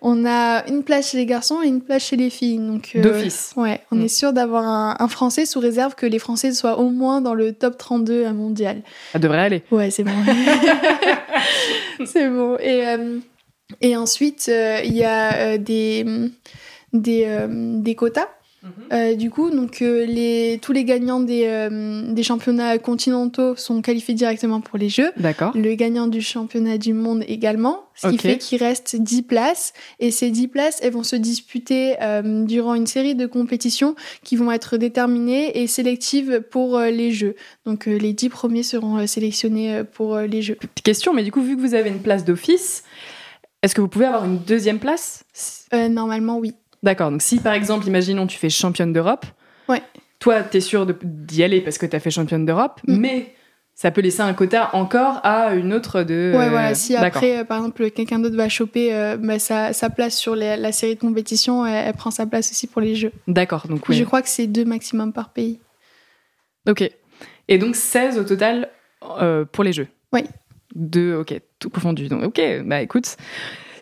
[0.00, 2.58] on a une place chez les garçons et une place chez les filles.
[2.58, 3.52] Donc, euh, D'office.
[3.56, 4.02] Ouais, on mm.
[4.02, 7.34] est sûr d'avoir un, un, Français sous réserve que les Français soient au moins dans
[7.34, 8.82] le top 32 mondial.
[9.12, 9.62] Ça devrait aller.
[9.70, 10.12] Ouais, c'est bon.
[12.06, 12.56] c'est bon.
[12.58, 13.18] Et, euh,
[13.82, 16.30] et ensuite, il y a des
[16.92, 18.28] des, euh, des quotas.
[18.62, 18.70] Mhm.
[18.92, 21.68] Euh, du coup, donc euh, les, tous les gagnants des,
[22.12, 25.10] des, championnats continentaux sont qualifiés directement pour les Jeux.
[25.16, 25.50] D'accord.
[25.56, 29.72] Le gagnant du championnat du monde également, ce qui fait qu'il reste 10 places.
[29.98, 34.52] Et ces 10 places, elles vont se disputer durant une série de compétitions qui vont
[34.52, 37.34] être déterminées et sélectives pour les Jeux.
[37.66, 40.54] Donc les 10 premiers seront sélectionnés pour les Jeux.
[40.54, 42.84] Petite question, mais du coup, vu que vous avez une place d'office,
[43.64, 45.24] est-ce que vous pouvez avoir une deuxième place?
[45.72, 46.54] Normalement, oui.
[46.82, 47.10] D'accord.
[47.10, 49.26] Donc, si par exemple, imaginons, tu fais championne d'Europe,
[49.68, 49.82] ouais.
[50.18, 52.96] toi, tu es sûr d'y aller parce que tu as fait championne d'Europe, mm.
[52.96, 53.34] mais
[53.74, 56.32] ça peut laisser un quota encore à une autre de.
[56.36, 56.74] Ouais, voilà.
[56.74, 60.36] Si après, euh, par exemple, quelqu'un d'autre va choper euh, bah, sa, sa, place sur
[60.36, 63.12] la série de compétition, elle, prend sa place aussi pour les Jeux.
[63.28, 63.66] D'accord.
[63.68, 63.96] Donc, oui.
[63.96, 65.60] Je crois que c'est deux maximum par pays.
[66.68, 66.88] Ok.
[67.48, 68.70] Et donc 16 au total
[69.20, 69.88] euh, pour les Jeux.
[70.12, 70.22] Oui.
[70.74, 72.08] Deux, ok, tout confondu.
[72.08, 73.16] Donc, ok, bah écoute,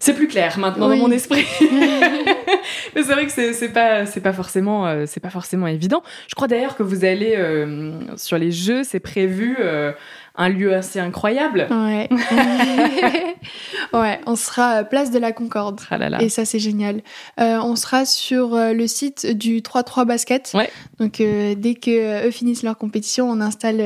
[0.01, 1.44] c'est plus clair maintenant dans mon esprit.
[2.94, 6.03] Mais c'est vrai que c'est pas forcément euh, c'est pas forcément évident.
[6.28, 9.92] Je crois d'ailleurs que vous allez euh, sur les jeux, c'est prévu euh,
[10.41, 11.66] un lieu assez incroyable.
[11.70, 12.09] Ouais.
[13.93, 15.82] ouais, on sera place de la Concorde.
[15.91, 16.22] Ah là là.
[16.22, 17.03] Et ça, c'est génial.
[17.38, 20.53] Euh, on sera sur euh, le site du 3-3 basket.
[20.55, 20.70] Ouais.
[20.99, 23.82] Donc, euh, dès que eux finissent leur compétition, on installe,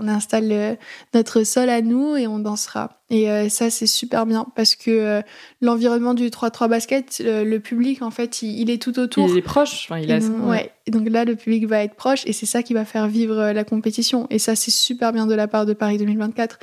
[0.00, 0.78] on installe
[1.14, 2.90] notre sol à nous et on dansera.
[3.10, 5.22] Et ça, c'est super bien parce que
[5.62, 9.30] l'environnement du 3-3 basket, le public, en fait, il, est tout autour.
[9.30, 9.86] Il est proche.
[9.88, 12.74] Enfin, il est ouais donc là, le public va être proche et c'est ça qui
[12.74, 14.26] va faire vivre la compétition.
[14.30, 16.58] Et ça, c'est super bien de la part de Paris 2024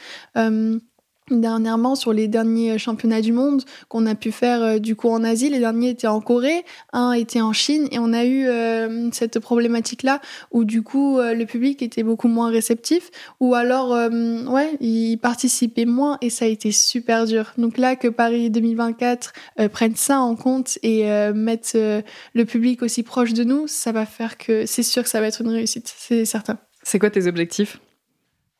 [1.32, 5.10] dernièrement sur les derniers euh, championnats du monde qu'on a pu faire euh, du coup
[5.10, 5.50] en Asie.
[5.50, 6.64] Les derniers étaient en Corée,
[6.94, 10.22] un était en Chine et on a eu euh, cette problématique là
[10.52, 13.10] où du coup le public était beaucoup moins réceptif
[13.40, 17.54] ou alors ouais il participait moins et ça a été super dur.
[17.58, 19.34] Donc là que Paris 2024
[19.72, 24.38] prenne ça en compte et mette le public aussi proche de nous, ça va faire
[24.38, 26.58] que c'est sûr que ça va être une réussite, c'est certain.
[26.84, 27.80] C'est quoi tes objectifs?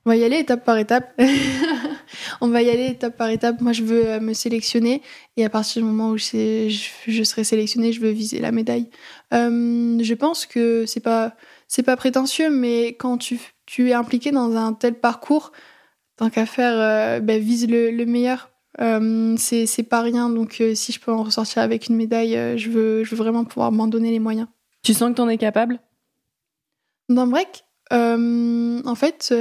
[0.06, 1.20] On va y aller étape par étape.
[2.42, 3.60] on va y aller étape par étape.
[3.60, 5.02] Moi, je veux euh, me sélectionner
[5.36, 6.70] et à partir du moment où je,
[7.08, 8.90] je serai sélectionnée, je veux viser la médaille.
[9.34, 11.36] Euh, je pense que c'est pas
[11.68, 15.52] c'est pas prétentieux, mais quand tu, tu es impliqué dans un tel parcours,
[16.18, 18.52] tant qu'à faire, euh, ben, vise le, le meilleur.
[19.38, 23.10] c'est pas rien, donc si je peux en ressortir avec une médaille, je, veux, je
[23.10, 24.48] veux vraiment pouvoir m'en donner les moyens.
[24.84, 25.80] Tu sens que tu en es capable?
[27.10, 27.65] D'un break?
[27.92, 29.34] En fait,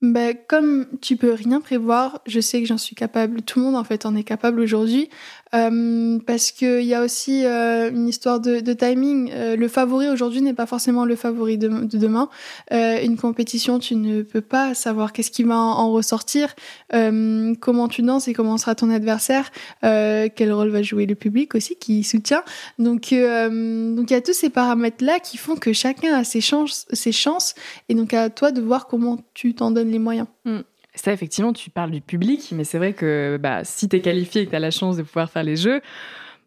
[0.00, 3.42] bah, comme tu peux rien prévoir, je sais que j'en suis capable.
[3.42, 5.10] Tout le monde en fait en est capable aujourd'hui.
[5.54, 9.30] Euh, parce qu'il y a aussi euh, une histoire de, de timing.
[9.32, 12.28] Euh, le favori aujourd'hui n'est pas forcément le favori de, de demain.
[12.70, 16.54] une compétition, tu ne peux pas savoir qu'est-ce qui va en, ressortir,
[16.90, 19.50] comment tu danses et comment sera ton adversaire,
[19.82, 22.42] quel rôle va jouer le public aussi qui soutient.
[22.78, 26.86] Donc, donc il y a tous ces paramètres-là qui font que chacun a ses chances,
[26.92, 27.54] ses chances,
[27.88, 30.26] et donc à toi de voir comment tu t'en donnes les moyens.
[30.44, 30.60] Mm.
[30.98, 34.42] Ça, effectivement, tu parles du public, mais c'est vrai que bah, si tu es qualifié
[34.42, 35.80] et que tu as la chance de pouvoir faire les jeux,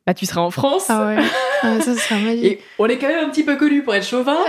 [0.06, 0.88] bah, tu seras en France.
[0.90, 1.24] Ah ouais,
[1.62, 2.44] ah, ça sera magique.
[2.44, 4.38] Et on est quand même un petit peu connu pour être chauvin.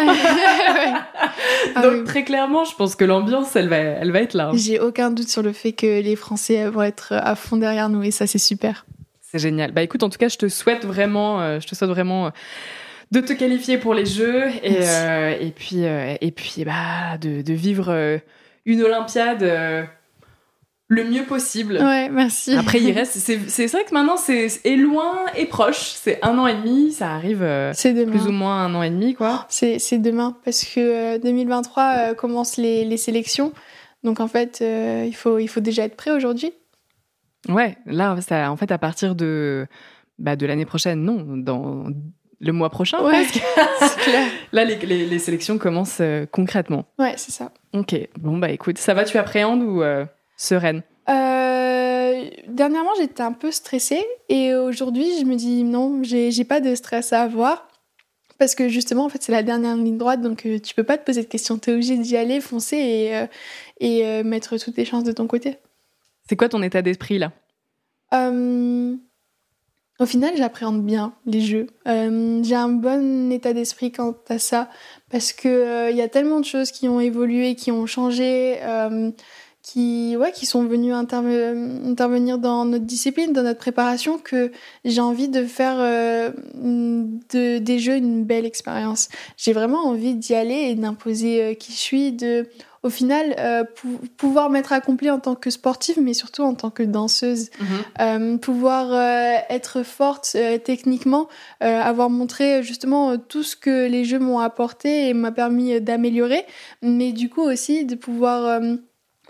[1.75, 4.49] Ah Donc très clairement, je pense que l'ambiance, elle va, elle va être là.
[4.49, 4.57] Hein.
[4.57, 8.03] J'ai aucun doute sur le fait que les Français vont être à fond derrière nous
[8.03, 8.85] et ça, c'est super.
[9.21, 9.73] C'est génial.
[9.73, 12.27] Bah écoute, en tout cas, je te souhaite vraiment, euh, je te souhaite vraiment.
[12.27, 12.31] Euh,
[13.13, 17.53] de te qualifier pour les Jeux et, euh, et puis et puis bah de, de
[17.53, 18.21] vivre
[18.65, 19.85] une Olympiade euh,
[20.89, 21.75] le mieux possible.
[21.75, 22.55] Ouais, merci.
[22.55, 23.17] Après, il reste.
[23.17, 25.93] C'est vrai que maintenant, c'est est loin et proche.
[25.95, 29.15] C'est un an et demi, ça arrive euh, plus ou moins un an et demi,
[29.15, 29.47] quoi.
[29.49, 33.53] C'est demain, parce que 2023 euh, commence les, les, sélections.
[34.05, 36.53] Donc, en fait, il, faut, il faut déjà être prêt aujourd'hui.
[37.49, 39.67] Ouais, là, ça, en fait, à partir de,
[40.19, 41.87] bah, de l'année prochaine, non, dans
[42.43, 43.25] le mois prochain, ouais,
[44.03, 44.29] clair.
[44.53, 46.85] Là, les, les, les, sélections commencent concrètement.
[46.99, 47.53] Ouais, c'est ça.
[47.73, 50.05] Ok, bon bah écoute, ça va, tu appréhendes ou euh,
[50.37, 50.83] sereine?
[51.09, 56.75] Euh, Dernièrement, j'étais un peu stressée et aujourd'hui, je me dis non, j'ai pas de
[56.75, 57.69] stress à avoir.
[58.39, 60.99] Parce que justement, en fait, c'est la dernière ligne droite, donc euh, tu peux pas
[60.99, 61.59] te poser de questions.
[61.59, 65.59] T'es obligé d'y aller, foncer et, et mettre toutes tes chances de ton côté.
[66.29, 67.33] C'est quoi ton état d'esprit là?
[70.01, 71.67] Au final, j'appréhende bien les jeux.
[71.87, 74.69] j'ai un bon état d'esprit quant à ça
[75.13, 78.57] parce que il euh, y a tellement de choses qui ont évolué, qui ont changé,
[78.63, 79.11] euh,
[79.63, 84.51] qui ouais, qui sont venues intervenir dans notre discipline, dans notre préparation, que
[84.85, 89.09] j'ai envie de faire euh, de, des jeux une belle expérience.
[89.37, 92.49] J'ai vraiment envie d'y aller et d'imposer qui je suis, de
[92.83, 93.63] au final, euh,
[94.17, 97.67] pouvoir m'être accomplie en tant que sportive, mais surtout en tant que danseuse, mhm.
[98.01, 101.29] euh, pouvoir euh, être forte techniquement,
[101.61, 106.45] avoir montré justement tout ce que les jeux m'ont apporté et m'a permis d'améliorer,
[106.83, 108.61] mais du coup aussi de pouvoir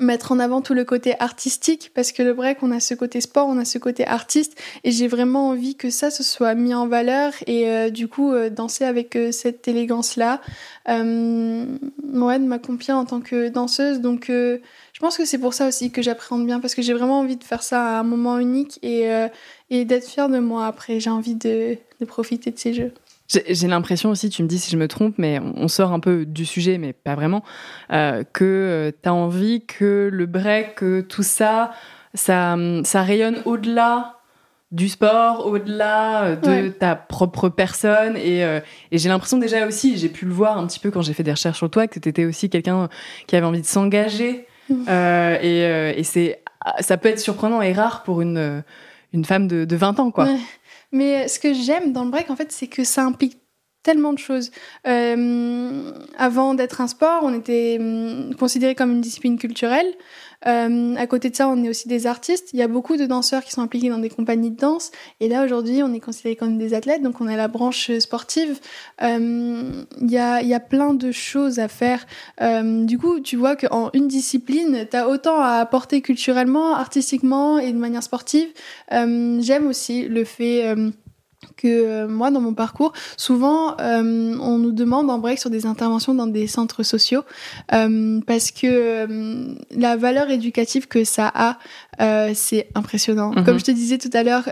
[0.00, 3.20] mettre en avant tout le côté artistique parce que le break on a ce côté
[3.20, 6.74] sport on a ce côté artiste et j'ai vraiment envie que ça se soit mis
[6.74, 10.40] en valeur et euh, du coup euh, danser avec euh, cette élégance là
[10.88, 14.00] ouais de m'accomplir en tant que danseuse.
[14.00, 14.60] Donc je
[15.00, 17.44] pense que c'est pour ça aussi que j'appréhende bien parce que j'ai vraiment envie de
[17.44, 19.08] faire ça à un moment unique et,
[19.70, 20.98] et d'être fière de moi après.
[20.98, 22.92] J'ai envie de profiter de ces jeux
[23.48, 26.26] j'ai l'impression aussi, tu me dis si je me trompe, mais on sort un peu
[26.26, 27.42] du sujet, mais pas vraiment,
[27.92, 31.72] euh, que euh, tu as envie que le break, que tout ça,
[32.14, 34.18] ça, ça rayonne au-delà
[34.70, 38.16] du sport, au-delà euh, de ta propre personne.
[38.16, 41.12] Et, et j'ai l'impression déjà aussi, j'ai pu le voir un petit peu quand j'ai
[41.12, 42.88] fait des recherches sur toi, que tu étais aussi quelqu'un
[43.26, 44.46] qui avait envie de s'engager.
[44.68, 44.88] Mmh.
[45.42, 46.42] et et c'est,
[46.80, 48.62] ça peut être surprenant et rare pour une,
[49.12, 50.28] une femme de, de 20 ans, quoi.
[50.92, 53.38] Mais ce que j'aime dans le break, en fait, c'est que ça implique
[53.82, 54.50] tellement de choses.
[54.86, 55.71] Euh,
[56.22, 59.92] avant d'être un sport, on était hum, considéré comme une discipline culturelle.
[60.46, 62.50] Euh, à côté de ça, on est aussi des artistes.
[62.52, 64.92] Il y a beaucoup de danseurs qui sont impliqués dans des compagnies de danse.
[65.18, 68.60] Et là, aujourd'hui, on est considéré comme des athlètes, donc on a la branche sportive.
[69.02, 72.06] Euh, il y, a, y, a, plein de choses à faire.
[72.40, 77.58] Euh, du coup, tu vois qu'en une discipline, tu as autant à apporter culturellement, artistiquement
[77.58, 78.48] et de manière sportive.
[78.90, 80.74] J'aime aussi le fait
[81.56, 85.66] que euh, moi, dans mon parcours, souvent, euh, on nous demande en break sur des
[85.66, 87.22] interventions dans des centres sociaux
[87.72, 91.58] euh, parce que la valeur éducative que ça a,
[92.34, 93.32] c'est impressionnant.
[93.32, 93.44] Mhm.
[93.44, 94.48] Comme je te disais tout à l'heure,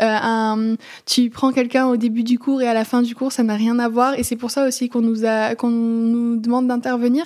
[1.07, 3.55] tu prends quelqu'un au début du cours et à la fin du cours, ça n'a
[3.55, 4.19] rien à voir.
[4.19, 7.25] Et c'est pour ça aussi qu'on nous, a, qu'on nous demande d'intervenir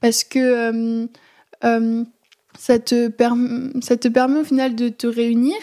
[0.00, 1.08] parce que
[2.58, 3.10] ça, te
[3.80, 5.56] ça te permet au final de te réunir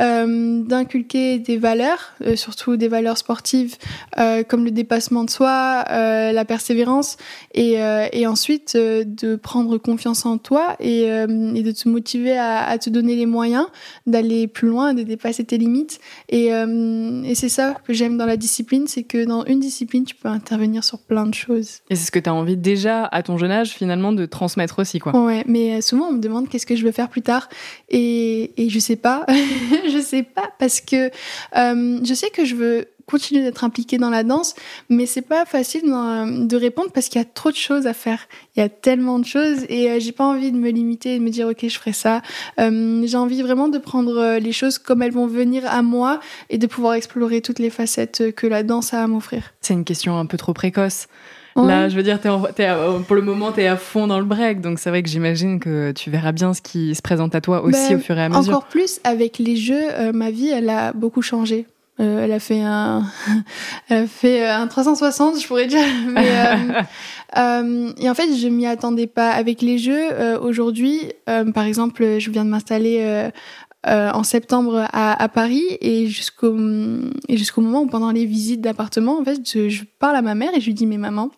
[0.00, 3.76] euh, d'inculquer des valeurs, euh, surtout des valeurs sportives
[4.18, 7.16] euh, comme le dépassement de soi, la persévérance,
[7.54, 7.76] et,
[8.12, 12.90] et ensuite de prendre confiance en toi et, et de te motiver à, à, te
[12.90, 13.66] donner les moyens
[14.06, 16.00] d'aller plus loin, de dépasser tes limites.
[16.28, 20.14] Et, et c'est ça que j'aime dans la discipline, c'est que dans une discipline, tu
[20.14, 21.80] peux intervenir sur plein de choses.
[21.90, 24.78] Et c'est ce que tu as envie déjà, à ton jeune âge, finalement, de transmettre
[24.78, 25.12] aussi, quoi.
[25.12, 27.48] Ouais, mais souvent on me demande qu'est-ce que je veux faire plus tard,
[27.88, 29.26] et, et je sais pas.
[29.90, 31.10] je sais pas parce que
[31.56, 34.54] euh, je sais que je veux continuer d'être impliquée dans la danse,
[34.88, 38.20] mais c'est pas facile de répondre parce qu'il y a trop de choses à faire.
[38.54, 41.24] Il y a tellement de choses et j'ai pas envie de me limiter et de
[41.24, 42.22] me dire ok je ferai ça.
[42.56, 46.20] j'ai envie vraiment de prendre les choses comme elles vont venir à moi
[46.50, 49.54] et de pouvoir explorer toutes les facettes que la danse a à m'offrir.
[49.60, 51.08] C'est une question un peu trop précoce.
[51.56, 54.60] Là, je veux dire, pour le moment, tu es à fond dans le break.
[54.60, 57.62] Donc, c'est vrai que j'imagine que tu verras bien ce qui se présente à toi
[57.62, 58.54] aussi ben, au fur et à mesure.
[58.54, 61.66] Encore plus avec les jeux, euh, ma vie, elle a beaucoup changé.
[62.00, 63.04] Euh, elle a fait un,
[63.88, 65.84] elle a fait un 360, je pourrais dire.
[67.38, 69.30] Euh, et en fait, je m'y attendais pas.
[69.30, 70.08] Avec les jeux,
[70.42, 71.12] aujourd'hui,
[71.54, 73.30] par exemple, je viens de m'installer
[73.86, 76.56] en septembre à, Paris et jusqu'au
[77.28, 80.52] jusqu'au moment où pendant les visites d'appartement, en fait, je, je, parle à ma mère
[80.56, 81.30] et je lui dis mais maman,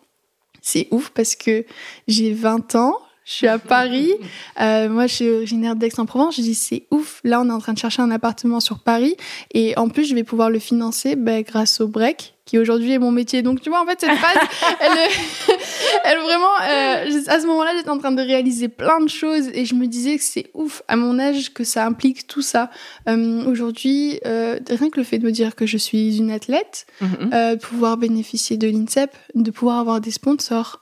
[0.63, 1.65] c'est ouf parce que
[2.07, 4.11] j'ai 20 ans, je suis à Paris.
[4.59, 6.35] Euh, moi, je suis originaire d'Aix-en-Provence.
[6.35, 7.21] Je dis, c'est ouf.
[7.23, 9.15] Là, on est en train de chercher un appartement sur Paris.
[9.53, 12.99] Et en plus, je vais pouvoir le financer bah, grâce au break, qui aujourd'hui est
[12.99, 13.41] mon métier.
[13.41, 14.37] Donc, tu vois, en fait, cette phase,
[14.81, 15.55] elle,
[16.03, 19.47] elle vraiment, euh, à ce moment-là, j'étais en train de réaliser plein de choses.
[19.53, 22.69] Et je me disais que c'est ouf, à mon âge, que ça implique tout ça.
[23.07, 27.33] Euh, aujourd'hui, rien que le fait de me dire que je suis une athlète, mm-hmm.
[27.33, 30.81] euh, pouvoir bénéficier de l'INSEP, de pouvoir avoir des sponsors,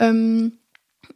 [0.00, 0.48] euh,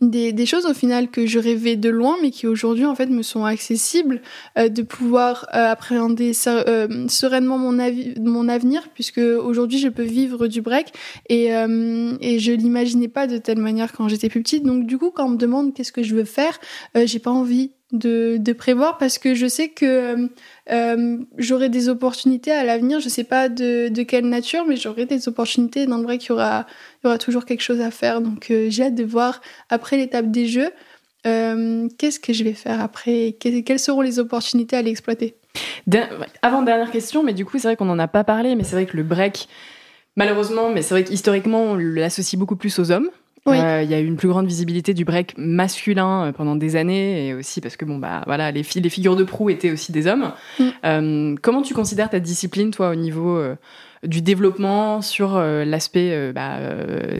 [0.01, 3.07] des, des, choses au final que je rêvais de loin, mais qui aujourd'hui en fait
[3.07, 4.21] me sont accessibles,
[4.59, 7.77] euh, de pouvoir euh, appréhender euh, sereinement mon,
[8.21, 10.93] mon avenir, puisque aujourd'hui je peux vivre du break
[11.29, 14.65] et, et je l'imaginais pas de telle manière quand j'étais plus petite.
[14.65, 16.59] Donc du coup, quand on me demande qu'est-ce que je veux faire,
[16.95, 20.29] j'ai pas envie de, de, prévoir parce que je sais que
[20.71, 23.01] euh, j'aurai des opportunités à l'avenir.
[23.01, 25.87] Je sais pas de, de quelle nature, mais j'aurai des opportunités.
[25.87, 26.67] Dans le vrai, qu'il y aura,
[27.03, 28.21] il y aura toujours quelque chose à faire.
[28.21, 30.71] Donc euh, j'ai hâte de voir après l'étape des jeux.
[31.27, 35.37] Euh, qu'est-ce que je vais faire après Quelles seront les opportunités à l'exploiter
[36.43, 38.77] Avant dernière question, mais du coup c'est vrai qu'on n'en a pas parlé, mais c'est
[38.77, 39.49] vrai que le break,
[40.15, 43.11] malheureusement, mais c'est vrai qu'historiquement on l'associe beaucoup plus aux hommes.
[43.47, 46.77] Euh, il y a eu une plus grande visibilité du break masculin euh, pendant des
[46.77, 49.93] années et aussi parce que bon bah voilà les, les figures de proue étaient aussi
[49.93, 50.33] des hommes.
[50.59, 50.65] Mm.
[50.85, 53.41] Euh, comment tu considères ta discipline toi au niveau
[54.03, 56.59] du développement sur l'aspect bah,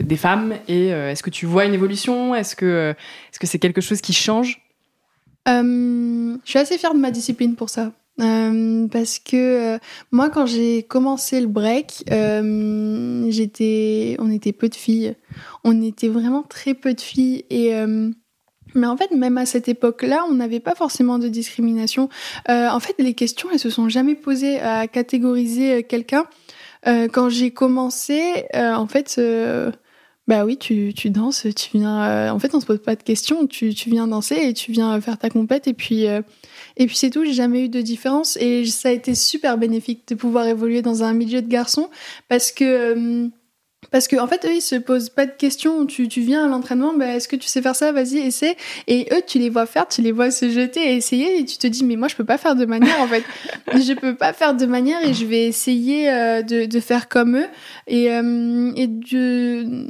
[0.01, 2.35] des femmes et est-ce que tu vois une évolution?
[2.35, 2.93] Est-ce que
[3.31, 4.61] est-ce que c'est quelque chose qui change?
[5.47, 7.91] Je suis assez fière de ma discipline pour ça.
[8.19, 9.77] Euh, parce que euh,
[10.11, 15.15] moi, quand j'ai commencé le break, euh, j'étais, on était peu de filles.
[15.63, 17.73] On était vraiment très peu de filles et
[18.75, 22.09] mais en fait, même à cette époque-là, on n'avait pas forcément de discrimination.
[22.47, 26.25] en fait, les questions, elles se sont jamais posées à catégoriser quelqu'un.
[26.85, 29.19] quand j'ai commencé, en fait,
[30.27, 32.31] bah oui, tu, tu danses, tu viens.
[32.31, 33.47] en fait, on se pose pas de questions.
[33.47, 36.05] Tu, tu viens danser et tu viens faire ta compète et puis
[36.77, 40.07] et puis c'est tout, j'ai jamais eu de différence et ça a été super bénéfique
[40.07, 41.89] de pouvoir évoluer dans un milieu de garçons
[42.29, 43.27] parce que euh,
[43.91, 45.85] parce qu'en en fait, eux, ils se posent pas de questions.
[45.85, 47.91] Tu, tu viens à l'entraînement, bah, est-ce que tu sais faire ça?
[47.91, 48.57] Vas-y, essaie.
[48.87, 51.39] Et eux, tu les vois faire, tu les vois se jeter et essayer.
[51.39, 53.23] Et tu te dis, mais moi, je peux pas faire de manière, en fait.
[53.73, 57.37] je peux pas faire de manière et je vais essayer euh, de, de, faire comme
[57.37, 57.47] eux.
[57.85, 59.87] Et, euh, et de,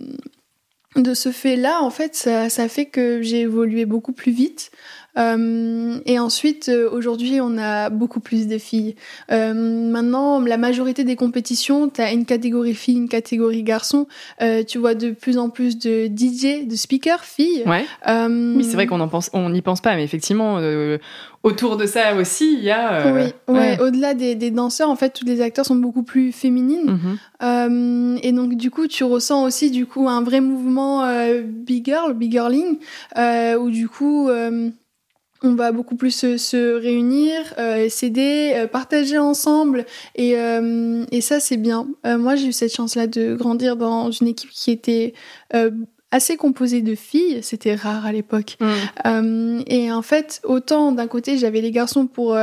[0.98, 4.72] de ce fait-là, en fait, ça, ça fait que j'ai évolué beaucoup plus vite.
[5.18, 8.96] Euh, et ensuite, euh, aujourd'hui, on a beaucoup plus de filles.
[9.32, 14.08] Euh, maintenant, la majorité des compétitions, tu as une catégorie filles, une catégorie garçons.
[14.68, 17.64] tu vois de plus en plus de DJ, de speakers filles.
[17.66, 17.86] Ouais.
[18.08, 20.60] oui, c'est vrai qu'on en pense, on n'y pense pas, mais effectivement,
[21.44, 23.12] autour de ça aussi, il y a.
[23.14, 23.80] oui, ouais.
[23.80, 26.98] au-delà des, des, danseurs, en fait, tous les acteurs sont beaucoup plus féminines.
[27.42, 28.20] Mhm.
[28.22, 31.04] et donc, du coup, tu ressens aussi du coup un vrai mouvement
[31.44, 32.78] big girl, big girling,
[33.16, 34.30] où du coup
[35.44, 39.86] on va beaucoup plus se, réunir, euh, s'aider, euh, partager ensemble
[40.16, 41.88] et, euh, et ça c'est bien.
[42.06, 45.14] moi j'ai eu cette chance-là de grandir dans une équipe qui était
[46.12, 48.58] assez composée de filles, c'était rare à l'époque.
[49.06, 49.62] Mm.
[49.68, 52.38] et en fait autant d'un côté j'avais les garçons pour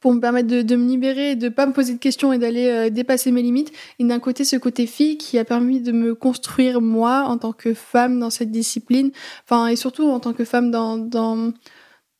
[0.00, 3.30] pour me permettre de, me libérer, de pas me poser de questions et d'aller dépasser
[3.30, 3.70] mes limites.
[4.00, 7.52] Et d'un côté, ce côté fille qui a permis de me construire moi en tant
[7.52, 9.12] que femme dans cette discipline,
[9.44, 11.52] enfin et surtout en tant que femme dans, dans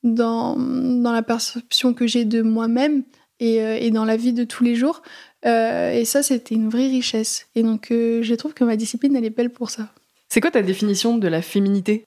[0.02, 3.04] dans, dans la perception que j'ai de moi-même
[3.40, 5.02] et, euh, et, dans la vie de tous les jours.
[5.44, 7.46] Euh, et ça, c'était une vraie richesse.
[7.54, 9.92] Et donc, euh, je trouve que ma discipline, elle est belle pour ça.
[10.28, 12.04] C'est quoi ta définition de la féminité?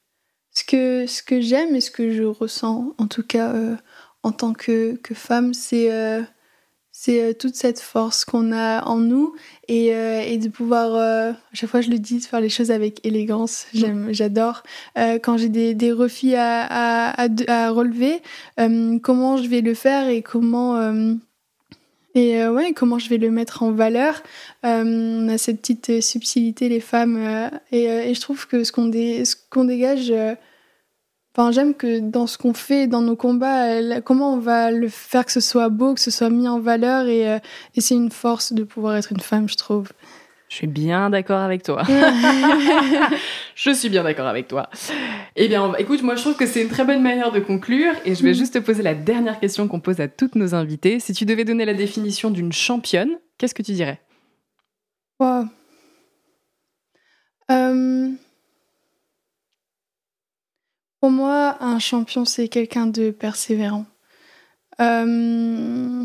[0.54, 3.54] Ce que, ce que j'aime et ce que je ressens, en tout cas
[4.24, 5.90] en tant que, que femme, c'est
[6.98, 9.36] c'est euh, toute cette force qu'on a en nous
[9.68, 12.48] et, euh, et de pouvoir, euh, à chaque fois je le dis, de faire les
[12.48, 13.66] choses avec élégance.
[13.74, 14.64] J'aime, j'adore.
[14.96, 18.22] quand j'ai des, des refis à, à, à, relever,
[19.04, 20.80] comment je vais le faire et comment
[22.16, 24.24] Et euh, ouais, comment je vais le mettre en valeur
[24.66, 28.90] euh, On a cette petite subtilité, les femmes, et, et, je trouve que ce qu'on
[29.50, 30.14] qu'on dégage,
[31.36, 35.26] enfin, j'aime que dans ce qu'on fait, dans nos combats, comment on va le faire
[35.26, 37.40] que ce soit beau, que ce soit mis en valeur, et,
[37.76, 39.90] et c'est une force de pouvoir être une femme, je trouve.
[40.48, 41.84] Je suis bien d'accord avec toi.
[43.56, 44.70] je suis bien d'accord avec toi.
[45.36, 48.16] Eh bien, écoute, moi je trouve que c'est une très bonne manière de conclure et
[48.16, 48.36] je vais mm.
[48.36, 51.00] juste te poser la dernière question qu'on pose à toutes nos invités.
[51.00, 54.00] Si tu devais donner la définition d'une championne, qu'est-ce que tu dirais?
[57.52, 58.10] Euh,
[61.06, 63.86] Pour moi, un champion, c'est quelqu'un de persévérant.
[64.80, 66.04] Euh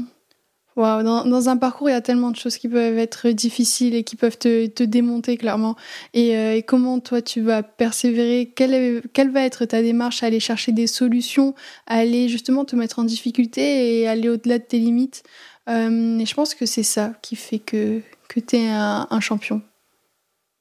[0.77, 4.15] dans, un parcours, il y a tellement de choses qui peuvent être difficiles et qui
[4.15, 5.75] peuvent te, démonter clairement.
[6.15, 8.53] Euh, et, comment toi tu vas persévérer?
[8.55, 11.55] Quelle, quelle, va être ta démarche à aller chercher des solutions,
[11.87, 15.23] à aller justement te mettre en difficulté et aller au-delà de tes limites?
[15.71, 19.21] Euh, et je pense que c'est ça qui fait que, que tu es un, un
[19.21, 19.63] champion.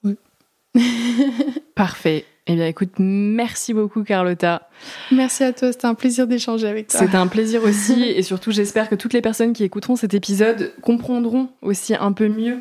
[0.05, 0.15] Oui.
[1.75, 2.23] Parfait.
[2.51, 4.67] Eh bien, écoute, merci beaucoup, Carlotta.
[5.11, 6.99] Merci à toi, c'était un plaisir d'échanger avec toi.
[6.99, 10.73] C'était un plaisir aussi, et surtout, j'espère que toutes les personnes qui écouteront cet épisode
[10.81, 12.57] comprendront aussi un peu mieux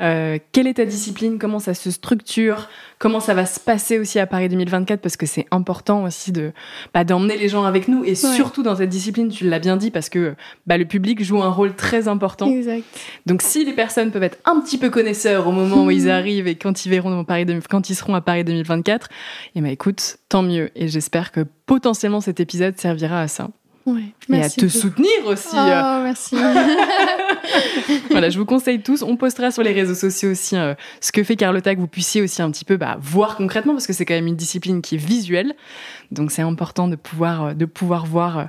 [0.00, 1.38] euh, quelle est ta discipline?
[1.38, 2.68] Comment ça se structure?
[2.98, 6.52] Comment ça va se passer aussi à Paris 2024 Parce que c'est important aussi de
[6.94, 9.90] bah, d'emmener les gens avec nous et surtout dans cette discipline, tu l'as bien dit,
[9.90, 10.34] parce que
[10.66, 12.48] bah, le public joue un rôle très important.
[12.50, 12.84] Exact.
[13.26, 16.46] Donc si les personnes peuvent être un petit peu connaisseurs au moment où ils arrivent
[16.46, 19.08] et quand ils verront Paris quand ils seront à Paris 2024,
[19.54, 20.70] et bah écoute, tant mieux.
[20.74, 23.48] Et j'espère que potentiellement cet épisode servira à ça.
[23.84, 25.56] Ouais, et à te soutenir aussi.
[25.56, 26.36] Oh, merci.
[28.10, 29.02] voilà, je vous conseille tous.
[29.02, 32.22] On postera sur les réseaux sociaux aussi euh, ce que fait Carlotta, que vous puissiez
[32.22, 34.96] aussi un petit peu bah, voir concrètement, parce que c'est quand même une discipline qui
[34.96, 35.54] est visuelle.
[36.10, 38.44] Donc c'est important de pouvoir, euh, de pouvoir voir euh,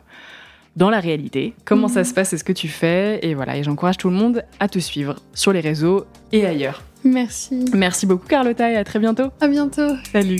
[0.76, 2.06] dans la réalité comment ça mhm.
[2.06, 2.34] se passe?
[2.34, 3.20] Et ce que tu fais?
[3.22, 6.84] Et voilà, et j'encourage tout le monde à te suivre sur les réseaux et ailleurs.
[7.04, 7.66] Merci.
[7.74, 9.30] Merci beaucoup Carlotta et à très bientôt.
[9.42, 9.90] À bientôt.
[10.12, 10.40] Salut.